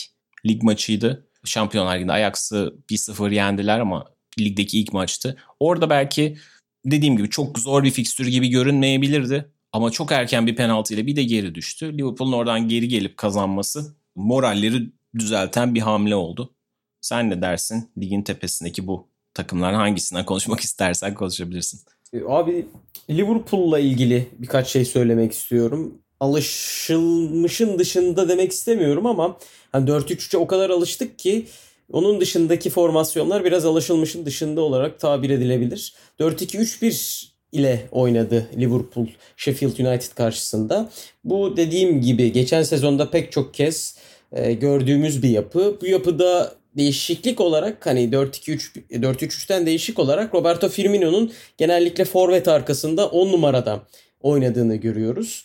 [0.47, 1.27] lig maçıydı.
[1.45, 4.05] Şampiyonlar Ligi'nde Ajax'ı 1-0 yendiler ama
[4.41, 5.37] ligdeki ilk maçtı.
[5.61, 6.37] Orada belki
[6.85, 9.53] dediğim gibi çok zor bir fikstür gibi görünmeyebilirdi.
[9.73, 11.99] Ama çok erken bir penaltı ile bir de geri düştü.
[11.99, 16.55] Liverpool'un oradan geri gelip kazanması moralleri düzelten bir hamle oldu.
[17.01, 17.91] Sen ne dersin?
[17.99, 21.81] Ligin tepesindeki bu takımlar hangisinden konuşmak istersen konuşabilirsin.
[22.29, 22.67] Abi
[23.11, 25.99] Liverpool'la ilgili birkaç şey söylemek istiyorum.
[26.23, 29.39] Alışılmışın dışında demek istemiyorum ama
[29.73, 31.47] hani 4-3-3'e o kadar alıştık ki
[31.93, 35.95] onun dışındaki formasyonlar biraz alışılmışın dışında olarak tabir edilebilir.
[36.21, 39.07] 4-2-3-1 ile oynadı Liverpool
[39.37, 40.91] Sheffield United karşısında.
[41.25, 43.99] Bu dediğim gibi geçen sezonda pek çok kez
[44.33, 45.79] e, gördüğümüz bir yapı.
[45.81, 53.33] Bu yapıda değişiklik olarak hani 4-2-3 4-3-3'ten değişik olarak Roberto Firmino'nun genellikle forvet arkasında 10
[53.33, 53.81] numarada
[54.21, 55.45] oynadığını görüyoruz.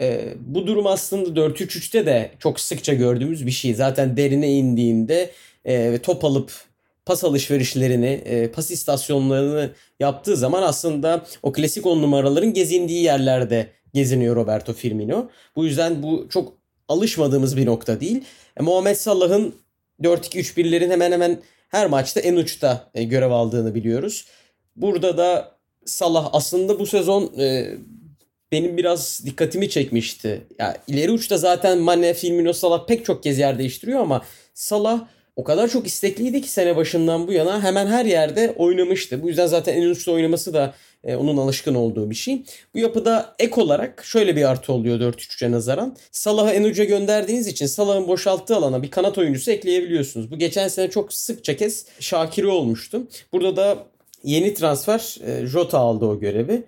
[0.00, 3.74] E, bu durum aslında 4-3-3'te de çok sıkça gördüğümüz bir şey.
[3.74, 5.30] Zaten derine indiğinde
[5.64, 6.52] e, top alıp
[7.06, 14.36] pas alışverişlerini, e, pas istasyonlarını yaptığı zaman aslında o klasik 10 numaraların gezindiği yerlerde geziniyor
[14.36, 15.28] Roberto Firmino.
[15.56, 16.52] Bu yüzden bu çok
[16.88, 18.24] alışmadığımız bir nokta değil.
[18.56, 19.54] E, Muhammed Salah'ın
[20.02, 24.26] 4-2-3-1'lerin hemen hemen her maçta en uçta e, görev aldığını biliyoruz.
[24.76, 25.52] Burada da
[25.84, 27.74] Salah aslında bu sezon e,
[28.52, 30.42] benim biraz dikkatimi çekmişti.
[30.58, 34.22] Ya ileri uçta zaten Mane, Firmino, Salah pek çok kez yer değiştiriyor ama
[34.54, 39.22] Salah o kadar çok istekliydi ki sene başından bu yana hemen her yerde oynamıştı.
[39.22, 42.42] Bu yüzden zaten en uçta oynaması da e, onun alışkın olduğu bir şey.
[42.74, 45.96] Bu yapıda ek olarak şöyle bir artı oluyor 4-3'e nazaran.
[46.12, 50.30] Salah'ı en uca gönderdiğiniz için Salah'ın boşalttığı alana bir kanat oyuncusu ekleyebiliyorsunuz.
[50.30, 53.02] Bu geçen sene çok sıkça kez Şakir'i olmuştu.
[53.32, 53.78] Burada da
[54.24, 56.62] yeni transfer e, Jota aldı o görevi.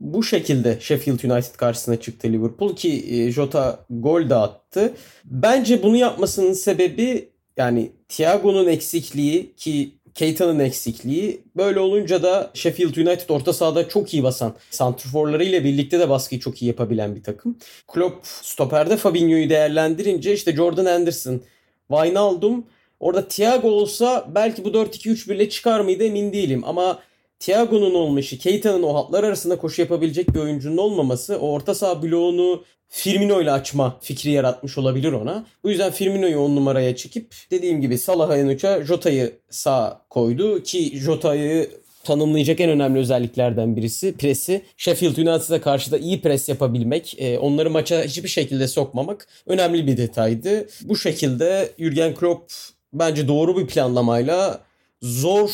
[0.00, 4.92] Bu şekilde Sheffield United karşısına çıktı Liverpool ki e, Jota gol de attı.
[5.24, 11.40] Bence bunu yapmasının sebebi yani Thiago'nun eksikliği ki Keita'nın eksikliği.
[11.56, 16.62] Böyle olunca da Sheffield United orta sahada çok iyi basan, santrforlarıyla birlikte de baskıyı çok
[16.62, 17.58] iyi yapabilen bir takım.
[17.88, 21.42] Klopp stoperde Fabinho'yu değerlendirince işte Jordan Anderson,
[21.88, 22.64] Wijnaldum,
[23.00, 26.98] orada Thiago olsa belki bu 4-2-3-1 ile çıkar mıydı emin değilim ama
[27.38, 32.64] Thiago'nun olması, Keita'nın o hatlar arasında koşu yapabilecek bir oyuncunun olmaması o orta saha bloğunu
[32.88, 35.46] Firmino ile açma fikri yaratmış olabilir ona.
[35.64, 41.70] Bu yüzden Firmino'yu on numaraya çekip dediğim gibi Salah'a en Jota'yı sağ koydu ki Jota'yı
[42.04, 44.62] tanımlayacak en önemli özelliklerden birisi presi.
[44.76, 49.96] Sheffield United'a karşı da iyi pres yapabilmek, e, onları maça hiçbir şekilde sokmamak önemli bir
[49.96, 50.68] detaydı.
[50.82, 52.52] Bu şekilde Jurgen Klopp
[52.92, 54.60] bence doğru bir planlamayla
[55.02, 55.50] zor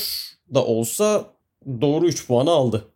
[0.55, 1.25] da olsa
[1.81, 2.89] doğru 3 puanı aldı.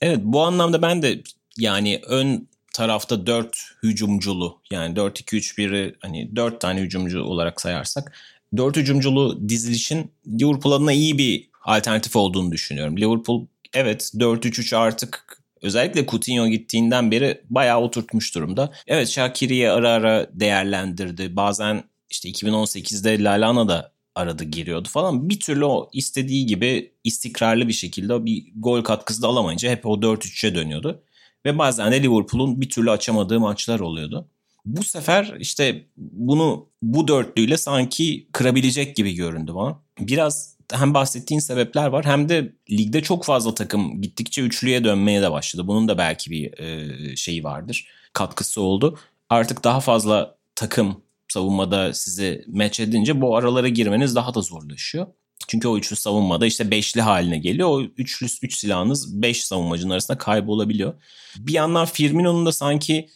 [0.00, 1.22] Evet bu anlamda ben de
[1.58, 8.12] yani ön tarafta 4 hücumculu yani 4-2-3-1'i hani 4 tane hücumcu olarak sayarsak
[8.56, 12.96] 4 hücumculu dizilişin Liverpool adına iyi bir alternatif olduğunu düşünüyorum.
[12.96, 18.72] Liverpool evet 4-3-3 artık özellikle Coutinho gittiğinden beri bayağı oturtmuş durumda.
[18.86, 21.36] Evet Shakiri'yi ara ara değerlendirdi.
[21.36, 25.28] Bazen işte 2018'de Lalana da aradı giriyordu falan.
[25.28, 29.94] Bir türlü o istediği gibi istikrarlı bir şekilde bir gol katkısı da alamayınca hep o
[29.94, 31.02] 4-3'e dönüyordu.
[31.46, 34.28] Ve bazen de Liverpool'un bir türlü açamadığı maçlar oluyordu.
[34.64, 39.78] Bu sefer işte bunu bu dörtlüyle sanki kırabilecek gibi göründü bana.
[39.98, 45.30] Biraz hem bahsettiğin sebepler var hem de ligde çok fazla takım gittikçe üçlüye dönmeye de
[45.30, 45.66] başladı.
[45.66, 47.88] Bunun da belki bir e, şeyi vardır.
[48.12, 48.98] Katkısı oldu.
[49.30, 55.06] Artık daha fazla takım savunmada sizi match edince bu aralara girmeniz daha da zorlaşıyor.
[55.48, 57.68] Çünkü o üçlü savunmada işte beşli haline geliyor.
[57.68, 60.94] O üçlü üç silahınız beş savunmacının arasında kaybolabiliyor.
[61.38, 63.08] Bir yandan Firmino'nun da sanki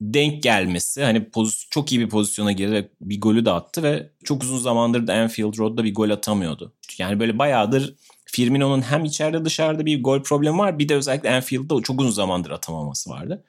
[0.00, 4.42] denk gelmesi hani poz, çok iyi bir pozisyona ve bir golü de attı ve çok
[4.42, 6.74] uzun zamandır da Anfield Road'da bir gol atamıyordu.
[6.98, 11.82] Yani böyle bayağıdır Firmino'nun hem içeride dışarıda bir gol problemi var bir de özellikle Anfield'da
[11.82, 13.44] çok uzun zamandır atamaması vardı.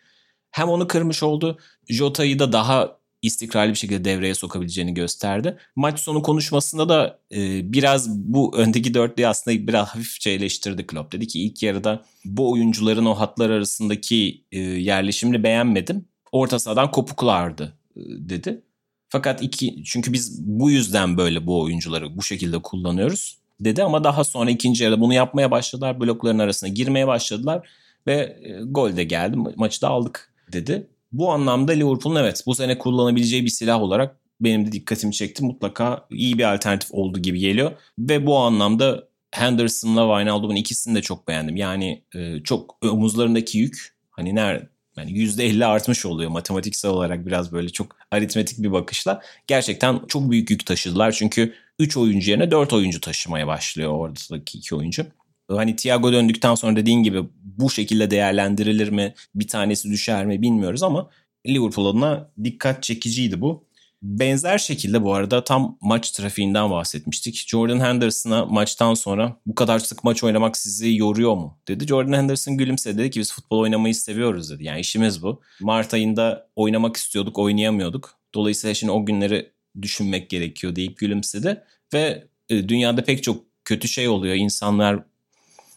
[0.51, 1.57] Hem onu kırmış oldu.
[1.89, 5.57] Jota'yı da daha istikrarlı bir şekilde devreye sokabileceğini gösterdi.
[5.75, 11.11] Maç sonu konuşmasında da e, biraz bu öndeki dörtlüyü aslında biraz hafifçe eleştirdi Klopp.
[11.11, 16.05] Dedi ki ilk yarıda bu oyuncuların o hatlar arasındaki e, yerleşimini beğenmedim.
[16.31, 18.61] Orta sahadan kopuklardı e, dedi.
[19.09, 24.23] Fakat iki çünkü biz bu yüzden böyle bu oyuncuları bu şekilde kullanıyoruz dedi ama daha
[24.23, 25.99] sonra ikinci yarıda bunu yapmaya başladılar.
[25.99, 27.69] Blokların arasına girmeye başladılar
[28.07, 29.37] ve e, gol de geldi.
[29.55, 30.87] Maçı da aldık dedi.
[31.17, 35.43] Bu anlamda Liverpool'un evet bu sene kullanabileceği bir silah olarak benim de dikkatimi çekti.
[35.43, 37.71] Mutlaka iyi bir alternatif oldu gibi geliyor.
[37.99, 41.55] Ve bu anlamda Henderson'la Wijnaldum'un ikisini de çok beğendim.
[41.55, 47.69] Yani e, çok omuzlarındaki yük hani nerede yani %50 artmış oluyor matematiksel olarak biraz böyle
[47.69, 49.21] çok aritmetik bir bakışla.
[49.47, 54.75] Gerçekten çok büyük yük taşıdılar çünkü 3 oyuncu yerine 4 oyuncu taşımaya başlıyor oradaki 2
[54.75, 55.05] oyuncu.
[55.49, 59.13] Hani Thiago döndükten sonra dediğin gibi bu şekilde değerlendirilir mi?
[59.35, 61.09] Bir tanesi düşer mi bilmiyoruz ama
[61.47, 63.65] Liverpool adına dikkat çekiciydi bu.
[64.01, 67.43] Benzer şekilde bu arada tam maç trafiğinden bahsetmiştik.
[67.47, 71.57] Jordan Henderson'a maçtan sonra bu kadar sık maç oynamak sizi yoruyor mu?
[71.67, 71.87] dedi.
[71.87, 74.63] Jordan Henderson gülümsedi dedi ki biz futbol oynamayı seviyoruz dedi.
[74.63, 75.41] Yani işimiz bu.
[75.61, 78.19] Mart ayında oynamak istiyorduk oynayamıyorduk.
[78.35, 81.63] Dolayısıyla şimdi o günleri düşünmek gerekiyor deyip gülümsedi.
[81.93, 84.35] Ve e, dünyada pek çok kötü şey oluyor.
[84.35, 85.03] İnsanlar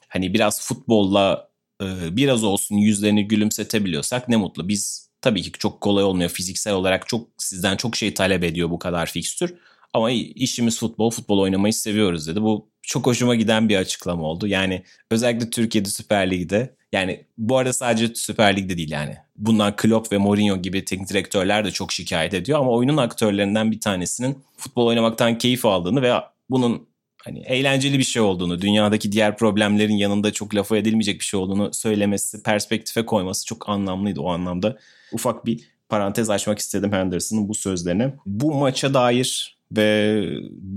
[0.08, 1.48] hani biraz futbolla
[1.82, 4.68] e, biraz olsun yüzlerini gülümsetebiliyorsak ne mutlu.
[4.68, 8.78] Biz tabii ki çok kolay olmuyor fiziksel olarak çok sizden çok şey talep ediyor bu
[8.78, 9.54] kadar fikstür.
[9.94, 12.42] Ama işimiz futbol, futbol oynamayı seviyoruz dedi.
[12.42, 14.46] Bu çok hoşuma giden bir açıklama oldu.
[14.46, 19.16] Yani özellikle Türkiye'de Süper Lig'de yani bu arada sadece Süper Lig'de değil yani.
[19.36, 23.80] Bundan Klopp ve Mourinho gibi teknik direktörler de çok şikayet ediyor ama oyunun aktörlerinden bir
[23.80, 26.12] tanesinin futbol oynamaktan keyif aldığını ve
[26.50, 26.87] bunun
[27.28, 31.70] hani eğlenceli bir şey olduğunu, dünyadaki diğer problemlerin yanında çok lafı edilmeyecek bir şey olduğunu
[31.74, 34.78] söylemesi, perspektife koyması çok anlamlıydı o anlamda.
[35.12, 38.14] Ufak bir parantez açmak istedim Henderson'ın bu sözlerine.
[38.26, 40.24] Bu maça dair ve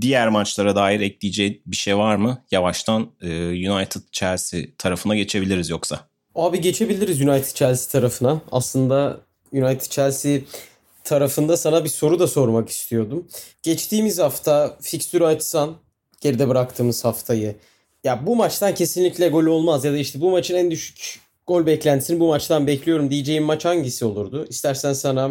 [0.00, 2.38] diğer maçlara dair ekleyeceği bir şey var mı?
[2.50, 3.28] Yavaştan e,
[3.70, 6.00] United Chelsea tarafına geçebiliriz yoksa.
[6.34, 8.40] Abi geçebiliriz United Chelsea tarafına.
[8.52, 9.20] Aslında
[9.52, 10.40] United Chelsea
[11.04, 13.28] tarafında sana bir soru da sormak istiyordum.
[13.62, 15.76] Geçtiğimiz hafta fikstürü açsan
[16.22, 17.56] geride bıraktığımız haftayı.
[18.04, 22.20] Ya bu maçtan kesinlikle gol olmaz ya da işte bu maçın en düşük gol beklentisini
[22.20, 24.46] bu maçtan bekliyorum diyeceğim maç hangisi olurdu?
[24.48, 25.30] İstersen sana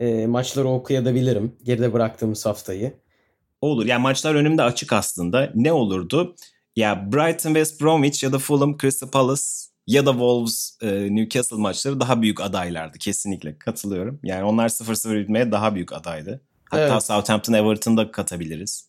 [0.00, 2.92] e, maçları okuyabilirim geride bıraktığımız haftayı.
[3.60, 3.86] Olur.
[3.86, 5.52] Yani maçlar önümde açık aslında.
[5.54, 6.34] Ne olurdu?
[6.76, 9.42] Ya Brighton, West Bromwich ya da Fulham, Crystal Palace
[9.86, 12.98] ya da Wolves, e, Newcastle maçları daha büyük adaylardı.
[12.98, 14.20] Kesinlikle katılıyorum.
[14.22, 16.40] Yani onlar 0-0 bitmeye daha büyük adaydı.
[16.70, 17.02] Hatta evet.
[17.02, 18.88] Southampton, Everton'da katabiliriz.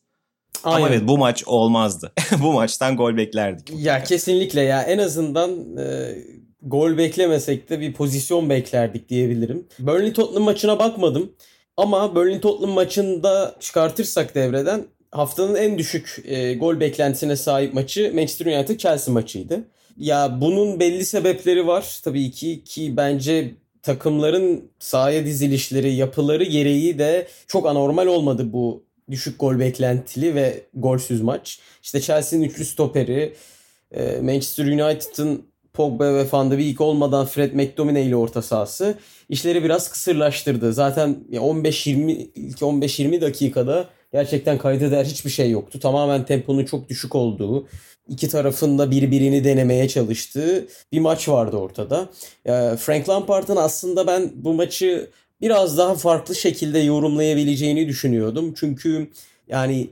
[0.63, 0.85] Aynen.
[0.85, 2.11] Ama evet bu maç olmazdı.
[2.41, 3.69] bu maçtan gol beklerdik.
[3.75, 6.15] Ya kesinlikle ya en azından e,
[6.61, 9.67] gol beklemesek de bir pozisyon beklerdik diyebilirim.
[9.79, 11.31] Burnley Tottenham maçına bakmadım.
[11.77, 18.45] Ama Burnley Tottenham maçında çıkartırsak devreden haftanın en düşük e, gol beklentisine sahip maçı Manchester
[18.45, 19.63] United Chelsea maçıydı.
[19.97, 27.27] Ya bunun belli sebepleri var tabii ki ki bence takımların sahaya dizilişleri, yapıları gereği de
[27.47, 31.59] çok anormal olmadı bu düşük gol beklentili ve golsüz maç.
[31.83, 33.33] İşte Chelsea'nin üçlü stoperi,
[33.91, 38.97] e, Manchester United'ın Pogba ve Van de Beek olmadan Fred McTominay ile orta sahası
[39.29, 40.73] işleri biraz kısırlaştırdı.
[40.73, 45.79] Zaten 15-20 ilk 15-20 dakikada gerçekten kayda değer hiçbir şey yoktu.
[45.79, 47.67] Tamamen temponun çok düşük olduğu,
[48.09, 52.09] iki tarafında birbirini denemeye çalıştığı bir maç vardı ortada.
[52.77, 55.09] Frank Lampard'ın aslında ben bu maçı
[55.41, 58.53] biraz daha farklı şekilde yorumlayabileceğini düşünüyordum.
[58.57, 59.11] Çünkü
[59.47, 59.89] yani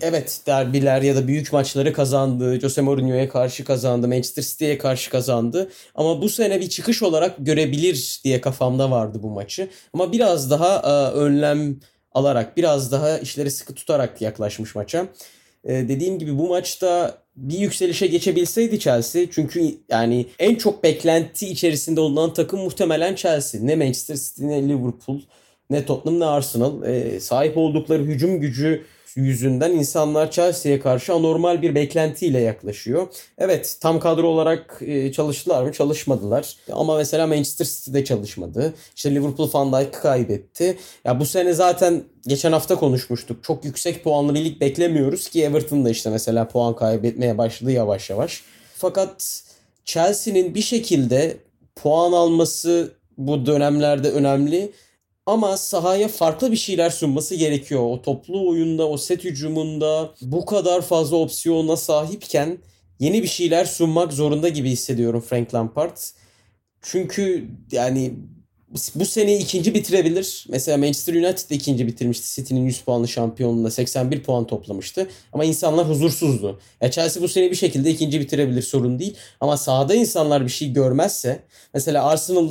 [0.00, 2.60] evet derbiler ya da büyük maçları kazandı.
[2.60, 4.08] Jose Mourinho'ya karşı kazandı.
[4.08, 5.70] Manchester City'ye karşı kazandı.
[5.94, 9.68] Ama bu sene bir çıkış olarak görebilir diye kafamda vardı bu maçı.
[9.94, 11.80] Ama biraz daha e, önlem
[12.12, 15.06] alarak, biraz daha işleri sıkı tutarak yaklaşmış maça.
[15.64, 22.00] E, dediğim gibi bu maçta bir yükselişe geçebilseydi Chelsea çünkü yani en çok beklenti içerisinde
[22.00, 23.60] olunan takım muhtemelen Chelsea.
[23.60, 25.20] Ne Manchester City ne Liverpool
[25.70, 26.84] ne Tottenham ne Arsenal.
[26.84, 28.84] E, sahip oldukları hücum gücü
[29.16, 33.08] yüzünden insanlar Chelsea'ye karşı anormal bir beklentiyle yaklaşıyor.
[33.38, 35.72] Evet tam kadro olarak e, çalıştılar mı?
[35.72, 36.56] Çalışmadılar.
[36.72, 38.74] Ama mesela Manchester City'de çalışmadı.
[38.96, 40.78] İşte Liverpool Van Dijk'ı kaybetti.
[41.04, 43.44] Ya bu sene zaten geçen hafta konuşmuştuk.
[43.44, 48.10] Çok yüksek puanlı bir lig beklemiyoruz ki Everton da işte mesela puan kaybetmeye başladı yavaş
[48.10, 48.42] yavaş.
[48.74, 49.42] Fakat
[49.84, 51.36] Chelsea'nin bir şekilde
[51.76, 54.72] puan alması bu dönemlerde önemli.
[55.26, 57.80] Ama sahaya farklı bir şeyler sunması gerekiyor.
[57.82, 62.58] O toplu oyunda, o set hücumunda bu kadar fazla opsiyona sahipken
[62.98, 65.96] yeni bir şeyler sunmak zorunda gibi hissediyorum Frank Lampard.
[66.82, 68.14] Çünkü yani
[68.94, 70.46] bu sene ikinci bitirebilir.
[70.48, 72.34] Mesela Manchester United ikinci bitirmişti.
[72.34, 75.08] City'nin 100 puanlı şampiyonluğunda 81 puan toplamıştı.
[75.32, 76.60] Ama insanlar huzursuzdu.
[76.80, 79.16] Ya Chelsea bu sene bir şekilde ikinci bitirebilir sorun değil.
[79.40, 81.42] Ama sahada insanlar bir şey görmezse
[81.74, 82.48] mesela Arsenal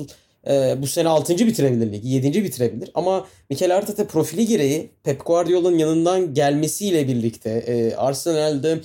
[0.49, 1.37] e, bu sene 6.
[1.37, 2.43] bitirebilir ligi, 7.
[2.43, 2.91] bitirebilir.
[2.93, 8.79] Ama Mikel Arteta profili gereği Pep Guardiola'nın yanından gelmesiyle birlikte e, Arsenal'de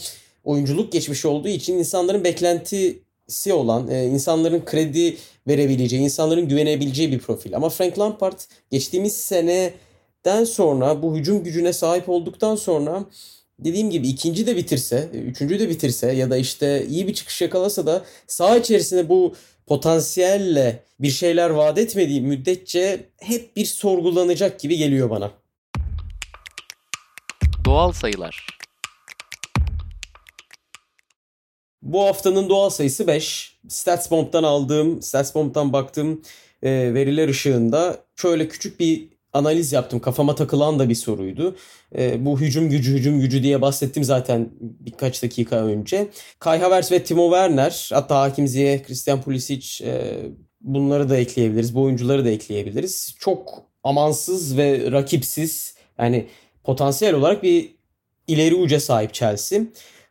[0.45, 5.17] oyunculuk geçmişi olduğu için insanların beklentisi olan, e, insanların kredi
[5.49, 7.57] verebileceği, insanların güvenebileceği bir profil.
[7.57, 8.39] Ama Frank Lampard
[8.71, 13.05] geçtiğimiz seneden sonra bu hücum gücüne sahip olduktan sonra
[13.59, 17.87] dediğim gibi ikinci de bitirse, üçüncü de bitirse ya da işte iyi bir çıkış yakalasa
[17.87, 19.35] da sağ içerisinde bu
[19.67, 25.31] potansiyelle bir şeyler vaat etmediği müddetçe hep bir sorgulanacak gibi geliyor bana.
[27.65, 28.47] Doğal sayılar.
[31.83, 33.59] Bu haftanın doğal sayısı 5.
[33.69, 36.23] StatsBomb'dan aldığım, StatsBomb'dan baktığım
[36.63, 40.01] e, veriler ışığında şöyle küçük bir analiz yaptım.
[40.01, 41.57] Kafama takılan da bir soruydu.
[41.99, 46.09] E, bu hücum gücü hücum gücü diye bahsettim zaten birkaç dakika önce.
[46.39, 50.15] Kai Havertz ve Timo Werner hatta Hakim Ziyech, Christian Pulisic e,
[50.61, 51.75] bunları da ekleyebiliriz.
[51.75, 53.15] Bu oyuncuları da ekleyebiliriz.
[53.19, 56.27] Çok amansız ve rakipsiz yani
[56.65, 57.75] potansiyel olarak bir
[58.27, 59.61] ileri uca sahip Chelsea.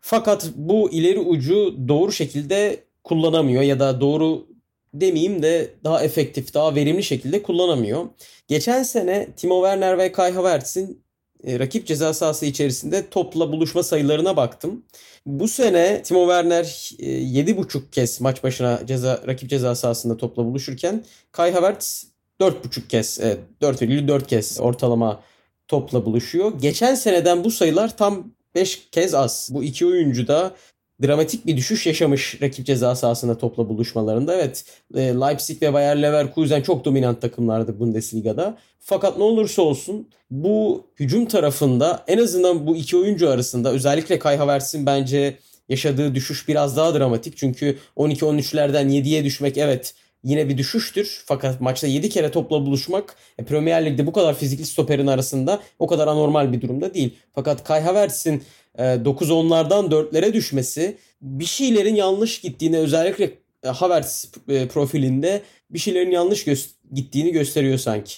[0.02, 4.48] Fakat bu ileri ucu doğru şekilde kullanamıyor ya da doğru
[4.94, 8.06] demeyeyim de daha efektif, daha verimli şekilde kullanamıyor.
[8.48, 11.04] Geçen sene Timo Werner ve Kai Havertz'in
[11.44, 14.86] e, rakip ceza sahası içerisinde topla buluşma sayılarına baktım.
[15.26, 21.04] Bu sene Timo Werner 7,5 e, kez maç başına ceza rakip ceza sahasında topla buluşurken
[21.32, 22.08] Kai Havertz
[22.42, 23.20] 4,5 kez,
[23.62, 25.24] 4,4 kez ortalama
[25.68, 26.60] topla buluşuyor.
[26.62, 29.50] Geçen seneden bu sayılar tam 5 kez az.
[29.52, 30.56] Bu iki oyuncu da
[31.02, 34.36] dramatik bir düşüş yaşamış rakip ceza sahasında topla buluşmalarında.
[34.36, 38.58] Evet e, Leipzig ve Bayer Leverkusen çok dominant takımlardı Bundesliga'da.
[38.80, 44.38] Fakat ne olursa olsun bu hücum tarafında en azından bu iki oyuncu arasında özellikle Kai
[44.38, 45.38] Havertz'in bence
[45.70, 47.38] yaşadığı düşüş biraz daha dramatik.
[47.38, 51.24] Çünkü 12-13'lerden 7'ye düşmek evet yine bir düşüştür.
[51.26, 55.88] Fakat maçta 7 kere topla buluşmak e, Premier Lig'de bu kadar fizikli stoperin arasında o
[55.88, 57.18] kadar anormal bir durumda değil.
[57.36, 58.44] Fakat Kai Havertz'in
[58.78, 66.12] 9-10'lardan e, 4'lere düşmesi bir şeylerin yanlış gittiğini özellikle e, Havertz e, profilinde bir şeylerin
[66.12, 68.14] yanlış gö- gittiğini gösteriyor sanki.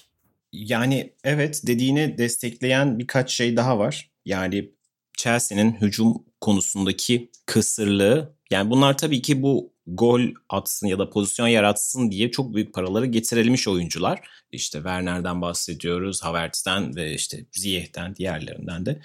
[0.54, 4.12] Yani evet dediğini destekleyen birkaç şey daha var.
[4.26, 4.72] Yani
[5.18, 12.12] Chelsea'nin hücum konusundaki kısırlığı yani bunlar tabii ki bu gol atsın ya da pozisyon yaratsın
[12.12, 14.22] diye çok büyük paraları getirilmiş oyuncular.
[14.52, 19.02] İşte Werner'den bahsediyoruz, Havertz'ten ve işte Ziyech'ten diğerlerinden de.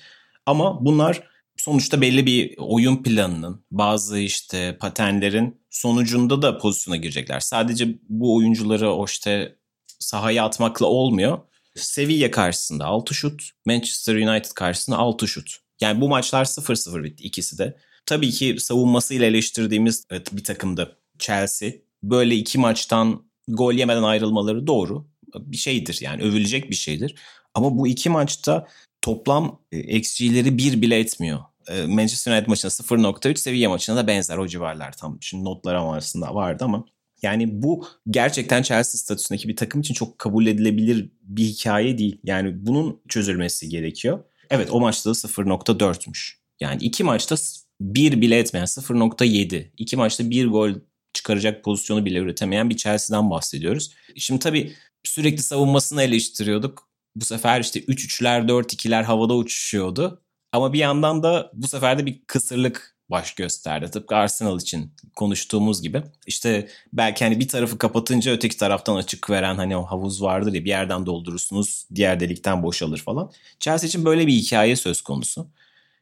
[0.46, 1.29] Ama bunlar
[1.60, 7.40] sonuçta belli bir oyun planının, bazı işte paternlerin sonucunda da pozisyona girecekler.
[7.40, 9.56] Sadece bu oyuncuları o işte
[9.98, 11.38] sahaya atmakla olmuyor.
[11.76, 15.56] Sevilla karşısında 6 şut, Manchester United karşısında 6 şut.
[15.80, 17.76] Yani bu maçlar 0-0 bitti ikisi de.
[18.06, 21.70] Tabii ki savunmasıyla eleştirdiğimiz evet, bir takımda Chelsea.
[22.02, 25.06] Böyle iki maçtan gol yemeden ayrılmaları doğru.
[25.34, 27.14] Bir şeydir yani övülecek bir şeydir.
[27.54, 28.68] Ama bu iki maçta
[29.02, 31.49] toplam e, XG'leri bir bile etmiyor.
[31.68, 35.18] E, Manchester United maçında 0.3, Sevilla maçında da benzer o civarlar tam.
[35.20, 36.84] Şimdi notlar arasında vardı ama
[37.22, 42.20] yani bu gerçekten Chelsea statüsündeki bir takım için çok kabul edilebilir bir hikaye değil.
[42.24, 44.24] Yani bunun çözülmesi gerekiyor.
[44.50, 46.34] Evet o maçta da 0.4'müş.
[46.60, 47.36] Yani iki maçta
[47.80, 49.70] bir bile etmeyen 0.7.
[49.78, 50.74] İki maçta bir gol
[51.12, 53.94] çıkaracak pozisyonu bile üretemeyen bir Chelsea'den bahsediyoruz.
[54.16, 54.72] Şimdi tabii
[55.04, 56.90] sürekli savunmasını eleştiriyorduk.
[57.16, 60.22] Bu sefer işte 3-3'ler 4-2'ler havada uçuşuyordu.
[60.52, 63.90] Ama bir yandan da bu sefer de bir kısırlık baş gösterdi.
[63.90, 66.02] Tıpkı Arsenal için konuştuğumuz gibi.
[66.26, 70.64] İşte belki hani bir tarafı kapatınca öteki taraftan açık veren hani o havuz vardır ya
[70.64, 73.30] bir yerden doldurursunuz diğer delikten boşalır falan.
[73.60, 75.46] Chelsea için böyle bir hikaye söz konusu.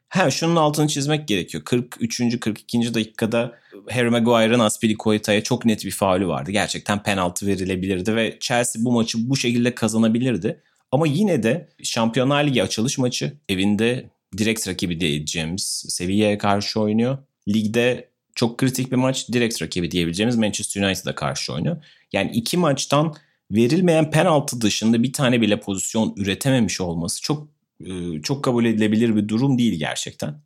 [0.09, 1.63] Ha şunun altını çizmek gerekiyor.
[1.63, 2.39] 43.
[2.39, 2.93] 42.
[2.93, 6.51] dakikada Harry Maguire'ın Aspilicueta'ya çok net bir faulü vardı.
[6.51, 10.61] Gerçekten penaltı verilebilirdi ve Chelsea bu maçı bu şekilde kazanabilirdi.
[10.91, 17.17] Ama yine de Şampiyonlar Ligi açılış maçı evinde direkt rakibi diyeceğimiz Sevilla'ya karşı oynuyor.
[17.47, 21.83] Ligde çok kritik bir maç direkt rakibi diyebileceğimiz Manchester United'a karşı oynuyor.
[22.13, 23.15] Yani iki maçtan
[23.51, 27.47] verilmeyen penaltı dışında bir tane bile pozisyon üretememiş olması çok
[27.85, 30.41] e, çok kabul edilebilir bir durum değil gerçekten.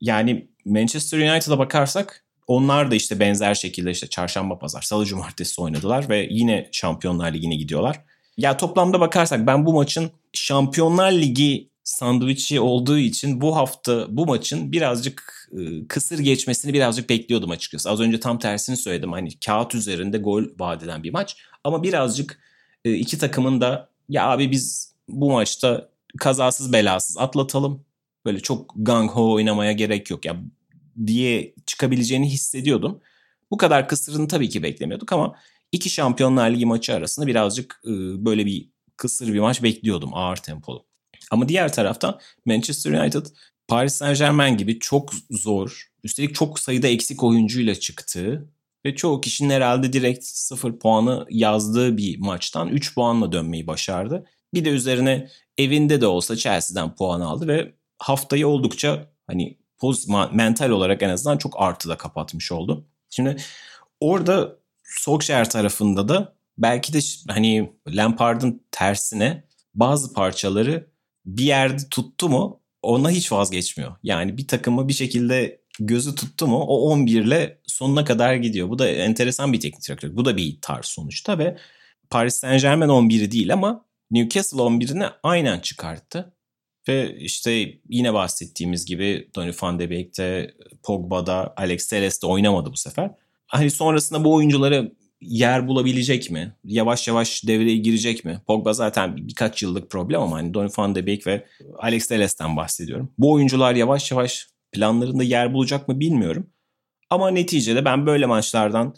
[0.00, 6.08] Yani Manchester United'a bakarsak onlar da işte benzer şekilde işte çarşamba pazar salı cumartesi oynadılar
[6.08, 8.00] ve yine Şampiyonlar Ligi'ne gidiyorlar.
[8.36, 14.72] Ya toplamda bakarsak ben bu maçın Şampiyonlar Ligi sandviçi olduğu için bu hafta bu maçın
[14.72, 17.90] birazcık e, kısır geçmesini birazcık bekliyordum açıkçası.
[17.90, 19.12] Az önce tam tersini söyledim.
[19.12, 21.36] Hani kağıt üzerinde gol vaat eden bir maç.
[21.64, 22.40] Ama birazcık
[22.84, 25.88] e, iki takımın da ya abi biz bu maçta
[26.18, 27.84] kazasız belasız atlatalım.
[28.24, 30.36] Böyle çok gang ho oynamaya gerek yok ya
[31.06, 33.00] diye çıkabileceğini hissediyordum.
[33.50, 35.34] Bu kadar kısırını tabii ki beklemiyorduk ama
[35.72, 37.90] iki Şampiyonlar Ligi maçı arasında birazcık e,
[38.24, 40.89] böyle bir kısır bir maç bekliyordum ağır tempolu.
[41.30, 43.26] Ama diğer taraftan Manchester United
[43.68, 48.48] Paris Saint Germain gibi çok zor, üstelik çok sayıda eksik oyuncuyla çıktığı
[48.86, 54.26] ve çoğu kişinin herhalde direkt sıfır puanı yazdığı bir maçtan 3 puanla dönmeyi başardı.
[54.54, 55.28] Bir de üzerine
[55.58, 61.38] evinde de olsa Chelsea'den puan aldı ve haftayı oldukça hani poz, mental olarak en azından
[61.38, 62.86] çok artıda kapatmış oldu.
[63.10, 63.36] Şimdi
[64.00, 70.89] orada Solskjaer tarafında da belki de hani Lampard'ın tersine bazı parçaları
[71.26, 73.96] bir yerde tuttu mu ona hiç vazgeçmiyor.
[74.02, 78.68] Yani bir takımı bir şekilde gözü tuttu mu o 11 ile sonuna kadar gidiyor.
[78.68, 80.16] Bu da enteresan bir teknik direktör.
[80.16, 81.58] Bu da bir tarz sonuçta ve
[82.10, 86.34] Paris Saint Germain 11'i değil ama Newcastle 11'ini aynen çıkarttı.
[86.88, 93.10] Ve işte yine bahsettiğimiz gibi Donny van de Beek'te, Pogba'da, Alex Telles oynamadı bu sefer.
[93.46, 96.56] Hani sonrasında bu oyuncuları yer bulabilecek mi?
[96.64, 98.40] Yavaş yavaş devreye girecek mi?
[98.46, 101.46] Pogba zaten birkaç yıllık problem ama hani Donny van de Beek ve
[101.78, 103.12] Alex Telles'ten bahsediyorum.
[103.18, 106.50] Bu oyuncular yavaş yavaş planlarında yer bulacak mı bilmiyorum.
[107.10, 108.94] Ama neticede ben böyle maçlardan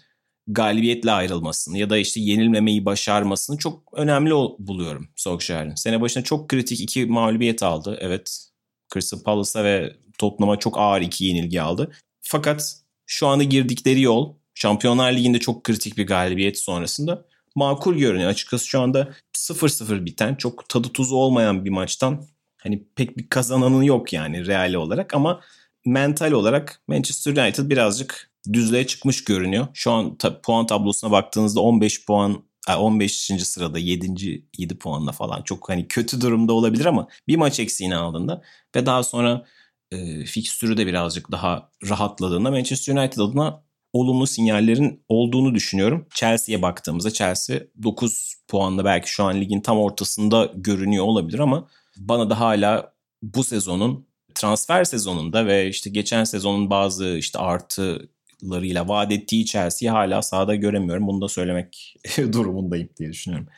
[0.46, 5.74] galibiyetle ayrılmasını ya da işte yenilmemeyi başarmasını çok önemli buluyorum Solskjaer'in.
[5.74, 7.98] Sene başına çok kritik iki mağlubiyet aldı.
[8.00, 8.48] Evet
[8.92, 11.92] Crystal Palace'a ve Tottenham'a çok ağır iki yenilgi aldı.
[12.22, 18.30] Fakat şu anda girdikleri yol Şampiyonlar Ligi'nde çok kritik bir galibiyet sonrasında makul görünüyor.
[18.30, 22.24] Açıkçası şu anda 0-0 biten çok tadı tuzu olmayan bir maçtan
[22.62, 25.40] hani pek bir kazananı yok yani real olarak ama
[25.86, 29.66] mental olarak Manchester United birazcık düzlüğe çıkmış görünüyor.
[29.74, 32.44] Şu an ta, puan tablosuna baktığınızda 15 puan
[32.78, 33.26] 15.
[33.42, 34.44] sırada 7.
[34.58, 38.42] 7 puanla falan çok hani kötü durumda olabilir ama bir maç eksiğini aldığında
[38.76, 39.44] ve daha sonra
[39.92, 43.62] e, fikstürü de birazcık daha rahatladığında Manchester United adına
[43.92, 46.06] olumlu sinyallerin olduğunu düşünüyorum.
[46.14, 52.30] Chelsea'ye baktığımızda Chelsea 9 puanla belki şu an ligin tam ortasında görünüyor olabilir ama bana
[52.30, 59.46] da hala bu sezonun transfer sezonunda ve işte geçen sezonun bazı işte artılarıyla vaat ettiği
[59.46, 61.06] Chelsea'yi hala sahada göremiyorum.
[61.06, 61.96] Bunu da söylemek
[62.32, 63.48] durumundayım diye düşünüyorum.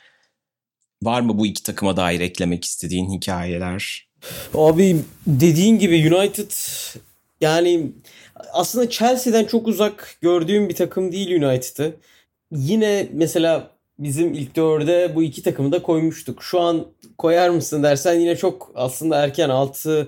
[1.03, 4.07] Var mı bu iki takıma dair eklemek istediğin hikayeler?
[4.53, 6.51] Abi dediğin gibi United
[7.41, 7.91] yani
[8.53, 11.95] aslında Chelsea'den çok uzak gördüğüm bir takım değil United'ı.
[12.51, 16.43] Yine mesela bizim ilk dörde bu iki takımı da koymuştuk.
[16.43, 16.85] Şu an
[17.17, 20.07] koyar mısın dersen yine çok aslında erken 6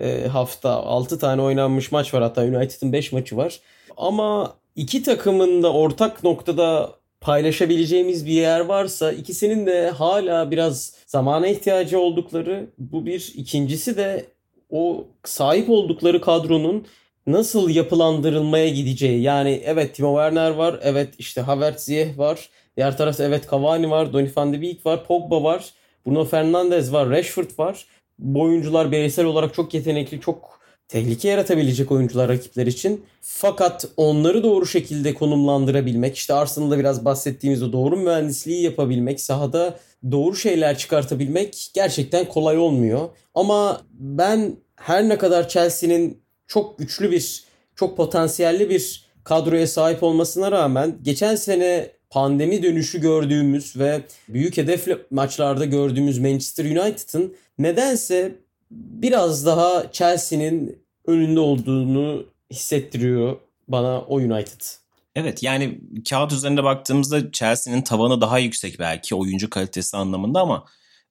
[0.00, 2.22] e, hafta 6 tane oynanmış maç var.
[2.22, 3.60] Hatta United'ın 5 maçı var.
[3.96, 11.46] Ama iki takımın da ortak noktada paylaşabileceğimiz bir yer varsa ikisinin de hala biraz zamana
[11.46, 13.32] ihtiyacı oldukları bu bir.
[13.36, 14.35] ikincisi de
[14.70, 16.86] o sahip oldukları kadronun
[17.26, 19.22] nasıl yapılandırılmaya gideceği.
[19.22, 20.80] Yani evet Timo Werner var.
[20.82, 22.48] Evet işte Havertz Ziyech var.
[22.76, 24.12] Diğer tarafta evet Cavani var.
[24.12, 25.04] Donny van de Beek var.
[25.04, 25.64] Pogba var.
[26.06, 27.10] Bruno Fernandes var.
[27.10, 27.86] Rashford var.
[28.18, 33.04] Bu oyuncular bireysel olarak çok yetenekli, çok tehlike yaratabilecek oyuncular rakipler için.
[33.20, 39.78] Fakat onları doğru şekilde konumlandırabilmek, işte Arsenal'da biraz bahsettiğimiz o doğru mühendisliği yapabilmek, sahada
[40.12, 43.08] doğru şeyler çıkartabilmek gerçekten kolay olmuyor.
[43.34, 47.44] Ama ben her ne kadar Chelsea'nin çok güçlü bir,
[47.74, 54.98] çok potansiyelli bir kadroya sahip olmasına rağmen geçen sene pandemi dönüşü gördüğümüz ve büyük hedefli
[55.10, 58.34] maçlarda gördüğümüz Manchester United'ın nedense
[58.70, 63.36] biraz daha Chelsea'nin önünde olduğunu hissettiriyor
[63.68, 64.85] bana o United.
[65.16, 70.64] Evet yani kağıt üzerinde baktığımızda Chelsea'nin tavanı daha yüksek belki oyuncu kalitesi anlamında ama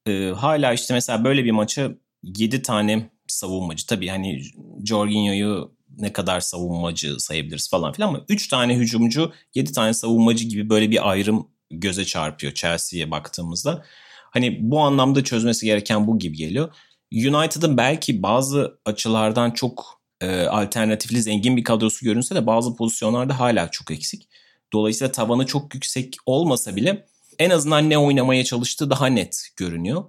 [0.08, 1.92] e, hala işte mesela böyle bir maça
[2.24, 4.42] 7 tane savunmacı tabii hani
[4.86, 10.70] Jorginho'yu ne kadar savunmacı sayabiliriz falan filan ama 3 tane hücumcu 7 tane savunmacı gibi
[10.70, 13.86] böyle bir ayrım göze çarpıyor Chelsea'ye baktığımızda.
[14.32, 16.76] Hani bu anlamda çözmesi gereken bu gibi geliyor.
[17.14, 23.72] United'ın belki bazı açılardan çok e, alternatifli zengin bir kadrosu görünse de bazı pozisyonlarda hala
[23.72, 24.30] çok eksik.
[24.74, 27.06] Dolayısıyla tavanı çok yüksek olmasa bile
[27.40, 30.04] en azından ne oynamaya çalıştığı daha net görünüyor.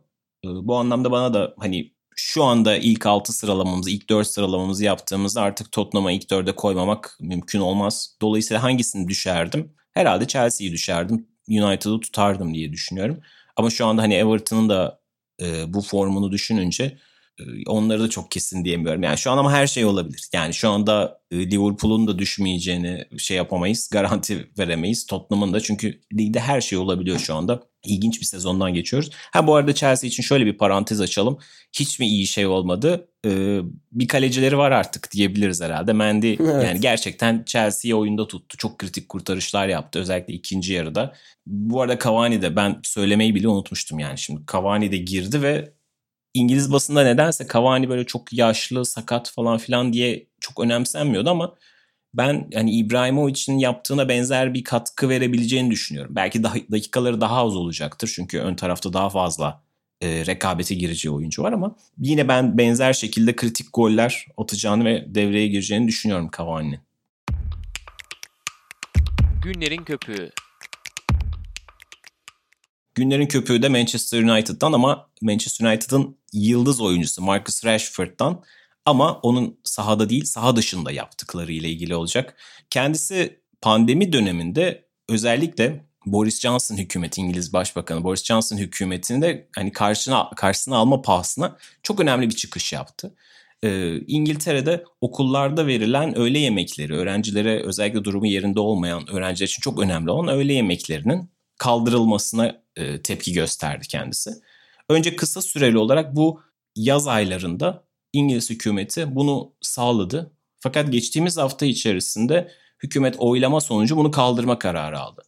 [0.45, 5.43] E, bu anlamda bana da hani şu anda ilk 6 sıralamamızı, ilk 4 sıralamamızı yaptığımızda
[5.43, 8.17] artık Tottenham'a ilk 4'e koymamak mümkün olmaz.
[8.23, 9.73] Dolayısıyla hangisini düşerdim?
[9.93, 11.27] Herhalde Chelsea'yi düşerdim.
[11.49, 13.21] United'ı tutardım diye düşünüyorum.
[13.57, 15.01] Ama şu anda hani Everton'ın da
[15.43, 16.99] e, bu formunu düşününce
[17.67, 19.03] onları da çok kesin diyemiyorum.
[19.03, 20.29] Yani şu an ama her şey olabilir.
[20.33, 23.89] Yani şu anda e, Liverpool'un da düşmeyeceğini şey yapamayız.
[23.93, 25.07] Garanti veremeyiz.
[25.07, 27.63] Tottenham'ın da çünkü ligde her şey olabiliyor şu anda.
[27.85, 29.11] İlginç bir sezondan geçiyoruz.
[29.33, 31.39] Ha bu arada Chelsea için şöyle bir parantez açalım.
[31.73, 33.09] Hiç mi iyi şey olmadı?
[33.27, 33.61] Ee,
[33.93, 35.93] bir kalecileri var artık diyebiliriz herhalde.
[35.93, 36.65] Mendy evet.
[36.65, 38.57] yani gerçekten Chelsea'yi oyunda tuttu.
[38.57, 41.15] Çok kritik kurtarışlar yaptı özellikle ikinci yarıda.
[41.47, 44.41] Bu arada Cavani de ben söylemeyi bile unutmuştum yani şimdi.
[44.53, 45.76] Cavani de girdi ve
[46.37, 51.55] İngiliz basında nedense Cavani böyle çok yaşlı, sakat falan filan diye çok önemsenmiyordu ama
[52.15, 56.17] ben yani İbrahimovic'in yaptığına benzer bir katkı verebileceğini düşünüyorum.
[56.17, 59.63] Belki daha, dakikaları daha az olacaktır çünkü ön tarafta daha fazla
[60.01, 65.47] e, rekabete gireceği oyuncu var ama yine ben benzer şekilde kritik goller atacağını ve devreye
[65.47, 66.81] gireceğini düşünüyorum Cavani'nin.
[69.43, 70.31] Günlerin köpüğü
[72.97, 78.43] Günlerin köpüğü de Manchester United'dan ama Manchester United'ın yıldız oyuncusu Marcus Rashford'dan
[78.85, 82.37] ama onun sahada değil saha dışında yaptıkları ile ilgili olacak.
[82.71, 90.77] Kendisi pandemi döneminde özellikle Boris Johnson hükümeti İngiliz Başbakanı Boris Johnson hükümetinde hani karşına karşısına
[90.77, 93.15] alma pahasına çok önemli bir çıkış yaptı.
[93.63, 100.11] Ee, İngiltere'de okullarda verilen öğle yemekleri öğrencilere özellikle durumu yerinde olmayan öğrenciler için çok önemli
[100.11, 104.31] olan öğle yemeklerinin kaldırılmasına e, tepki gösterdi kendisi.
[104.89, 106.41] Önce kısa süreli olarak bu
[106.77, 110.33] yaz aylarında İngiliz hükümeti bunu sağladı.
[110.59, 112.53] Fakat geçtiğimiz hafta içerisinde
[112.83, 115.23] hükümet oylama sonucu bunu kaldırma kararı aldı.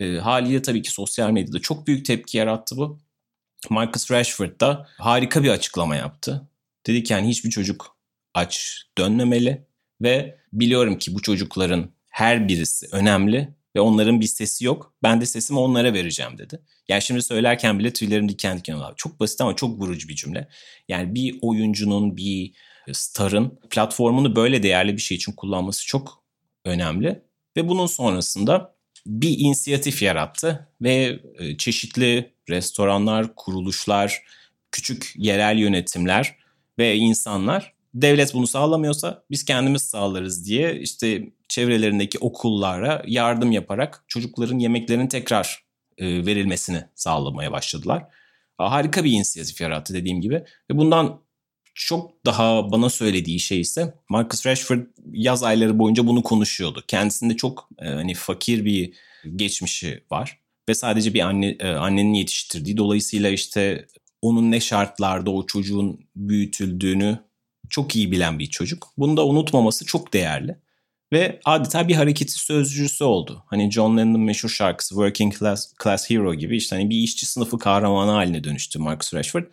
[0.00, 2.98] E, haliyle tabii ki sosyal medyada çok büyük tepki yarattı bu.
[3.70, 6.48] Marcus Rashford da harika bir açıklama yaptı.
[6.86, 7.96] Dedi ki yani hiçbir çocuk
[8.34, 9.66] aç dönmemeli
[10.02, 14.94] ve biliyorum ki bu çocukların her birisi önemli ve onların bir sesi yok.
[15.02, 16.60] Ben de sesimi onlara vereceğim dedi.
[16.88, 18.94] Yani şimdi söylerken bile tüylerim diken diken oldu.
[18.96, 20.48] Çok basit ama çok vurucu bir cümle.
[20.88, 22.52] Yani bir oyuncunun, bir
[22.92, 26.24] starın platformunu böyle değerli bir şey için kullanması çok
[26.64, 27.22] önemli.
[27.56, 34.22] Ve bunun sonrasında bir inisiyatif yarattı ve e, çeşitli restoranlar, kuruluşlar,
[34.72, 36.36] küçük yerel yönetimler
[36.78, 44.58] ve insanlar devlet bunu sağlamıyorsa biz kendimiz sağlarız diye işte çevrelerindeki okullara yardım yaparak çocukların
[44.58, 45.64] yemeklerinin tekrar
[45.98, 48.04] e, verilmesini sağlamaya başladılar.
[48.58, 51.20] Harika bir inisiyatif yarattı dediğim gibi ve bundan
[51.74, 54.80] çok daha bana söylediği şey ise Marcus Rashford
[55.12, 56.84] yaz ayları boyunca bunu konuşuyordu.
[56.88, 58.92] Kendisinde çok e, hani fakir bir
[59.36, 63.86] geçmişi var ve sadece bir anne e, annenin yetiştirdiği dolayısıyla işte
[64.22, 67.25] onun ne şartlarda o çocuğun büyütüldüğünü
[67.70, 68.88] çok iyi bilen bir çocuk.
[68.98, 70.56] Bunu da unutmaması çok değerli.
[71.12, 73.44] ve adeta bir hareketi sözcüsü oldu.
[73.46, 77.58] Hani John Lennon'ın meşhur şarkısı Working Class, Class Hero gibi işte hani bir işçi sınıfı
[77.58, 79.44] kahramanı haline dönüştü Marcus Rashford.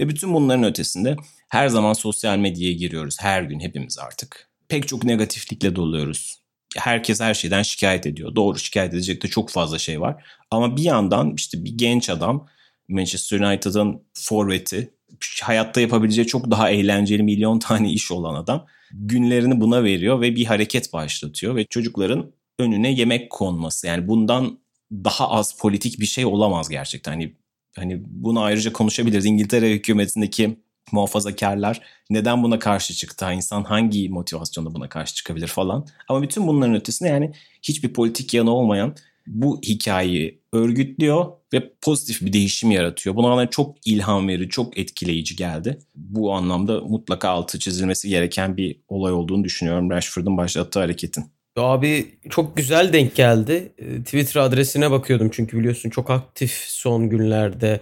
[0.00, 1.16] Ve bütün bunların ötesinde
[1.48, 3.16] her zaman sosyal medyaya giriyoruz.
[3.20, 4.50] Her gün hepimiz artık.
[4.68, 6.40] Pek çok negatiflikle doluyoruz.
[6.76, 8.36] Herkes her şeyden şikayet ediyor.
[8.36, 10.24] Doğru şikayet edecek de çok fazla şey var.
[10.50, 12.46] Ama bir yandan işte bir genç adam
[12.88, 14.94] Manchester United'ın forveti
[15.42, 20.44] hayatta yapabileceği çok daha eğlenceli milyon tane iş olan adam günlerini buna veriyor ve bir
[20.44, 24.58] hareket başlatıyor ve çocukların önüne yemek konması yani bundan
[24.92, 27.12] daha az politik bir şey olamaz gerçekten.
[27.12, 27.36] Hani
[27.76, 29.26] hani bunu ayrıca konuşabiliriz.
[29.26, 30.56] İngiltere hükümetindeki
[30.92, 31.80] muhafazakarlar
[32.10, 33.32] neden buna karşı çıktı?
[33.32, 35.86] İnsan hangi motivasyonda buna karşı çıkabilir falan.
[36.08, 37.32] Ama bütün bunların ötesinde yani
[37.62, 38.94] hiçbir politik yanı olmayan
[39.26, 43.16] bu hikayeyi örgütlüyor ve pozitif bir değişim yaratıyor.
[43.16, 45.78] Buna bana çok ilham verici, çok etkileyici geldi.
[45.94, 51.24] Bu anlamda mutlaka altı çizilmesi gereken bir olay olduğunu düşünüyorum Rashford'un başlattığı hareketin.
[51.56, 53.72] Abi çok güzel denk geldi.
[53.78, 57.80] Ee, Twitter adresine bakıyordum çünkü biliyorsun çok aktif son günlerde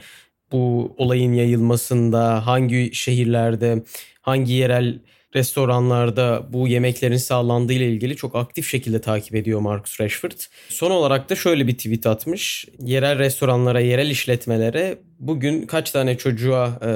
[0.53, 3.83] bu olayın yayılmasında hangi şehirlerde
[4.23, 4.99] hangi yerel
[5.35, 10.33] restoranlarda bu yemeklerin sağlandığı ile ilgili çok aktif şekilde takip ediyor Marcus Rashford.
[10.69, 12.67] Son olarak da şöyle bir tweet atmış.
[12.81, 16.91] Yerel restoranlara, yerel işletmelere bugün kaç tane çocuğa e,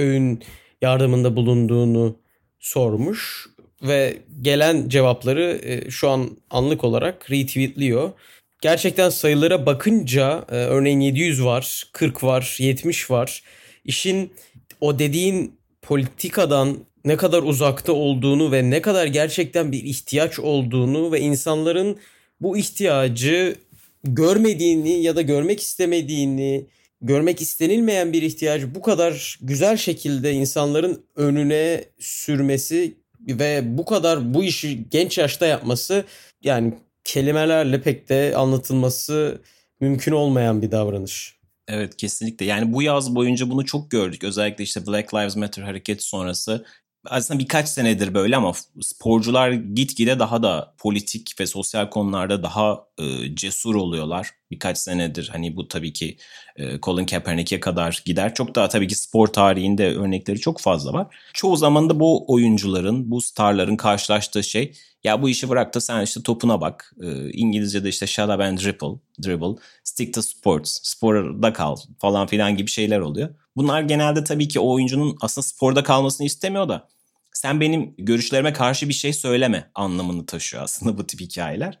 [0.00, 0.42] öğün
[0.82, 2.16] yardımında bulunduğunu
[2.60, 3.46] sormuş
[3.82, 8.10] ve gelen cevapları e, şu an anlık olarak retweetliyor.
[8.60, 13.42] Gerçekten sayılara bakınca e, örneğin 700 var, 40 var, 70 var.
[13.84, 14.32] İşin
[14.80, 21.20] o dediğin politikadan ne kadar uzakta olduğunu ve ne kadar gerçekten bir ihtiyaç olduğunu ve
[21.20, 21.98] insanların
[22.40, 23.56] bu ihtiyacı
[24.04, 26.66] görmediğini ya da görmek istemediğini,
[27.02, 34.44] görmek istenilmeyen bir ihtiyacı bu kadar güzel şekilde insanların önüne sürmesi ve bu kadar bu
[34.44, 36.04] işi genç yaşta yapması
[36.42, 36.74] yani
[37.04, 39.40] kelimelerle pek de anlatılması
[39.80, 41.40] mümkün olmayan bir davranış.
[41.68, 42.46] Evet kesinlikle.
[42.46, 44.24] Yani bu yaz boyunca bunu çok gördük.
[44.24, 46.64] Özellikle işte Black Lives Matter hareketi sonrası
[47.04, 53.34] aslında birkaç senedir böyle ama sporcular gitgide daha da politik ve sosyal konularda daha e,
[53.34, 54.39] cesur oluyorlar.
[54.50, 56.16] Birkaç senedir hani bu tabii ki
[56.82, 58.34] Colin Kaepernick'e kadar gider.
[58.34, 61.06] Çok daha tabii ki spor tarihinde örnekleri çok fazla var.
[61.34, 64.72] Çoğu zaman da bu oyuncuların, bu starların karşılaştığı şey
[65.04, 66.94] ya bu işi bırak da sen işte topuna bak.
[67.32, 72.70] İngilizce'de işte shut up and dribble, dribble, stick to sports, sporda kal falan filan gibi
[72.70, 73.28] şeyler oluyor.
[73.56, 76.88] Bunlar genelde tabii ki o oyuncunun aslında sporda kalmasını istemiyor da
[77.32, 81.78] sen benim görüşlerime karşı bir şey söyleme anlamını taşıyor aslında bu tip hikayeler.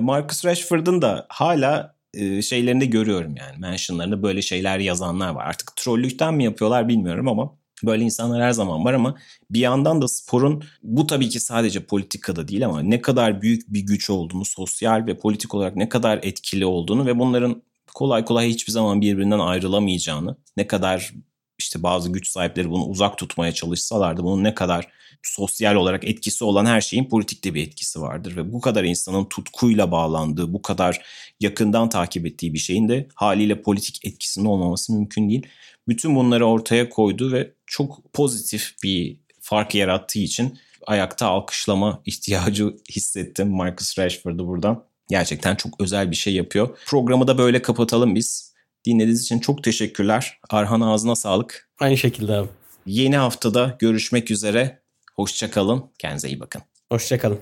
[0.00, 1.99] Marcus Rashford'un da hala
[2.42, 5.46] şeylerinde görüyorum yani mentionlarında böyle şeyler yazanlar var.
[5.46, 9.14] Artık trollükten mi yapıyorlar bilmiyorum ama böyle insanlar her zaman var ama
[9.50, 13.80] bir yandan da sporun bu tabii ki sadece politikada değil ama ne kadar büyük bir
[13.80, 17.62] güç olduğunu, sosyal ve politik olarak ne kadar etkili olduğunu ve bunların
[17.94, 21.12] kolay kolay hiçbir zaman birbirinden ayrılamayacağını, ne kadar
[21.60, 24.88] işte bazı güç sahipleri bunu uzak tutmaya çalışsalardı bunun ne kadar
[25.22, 29.90] sosyal olarak etkisi olan her şeyin politikte bir etkisi vardır ve bu kadar insanın tutkuyla
[29.90, 31.00] bağlandığı, bu kadar
[31.40, 35.46] yakından takip ettiği bir şeyin de haliyle politik etkisinin olmaması mümkün değil.
[35.88, 43.48] Bütün bunları ortaya koydu ve çok pozitif bir fark yarattığı için ayakta alkışlama ihtiyacı hissettim
[43.48, 44.84] Marcus Rashford'u buradan.
[45.08, 46.78] Gerçekten çok özel bir şey yapıyor.
[46.86, 48.49] Programı da böyle kapatalım biz.
[48.86, 50.38] Dinlediğiniz için çok teşekkürler.
[50.50, 51.70] Arhan ağzına sağlık.
[51.78, 52.48] Aynı şekilde abi.
[52.86, 54.82] Yeni haftada görüşmek üzere.
[55.16, 55.84] Hoşçakalın.
[55.98, 56.62] Kendinize iyi bakın.
[56.92, 57.40] Hoşçakalın.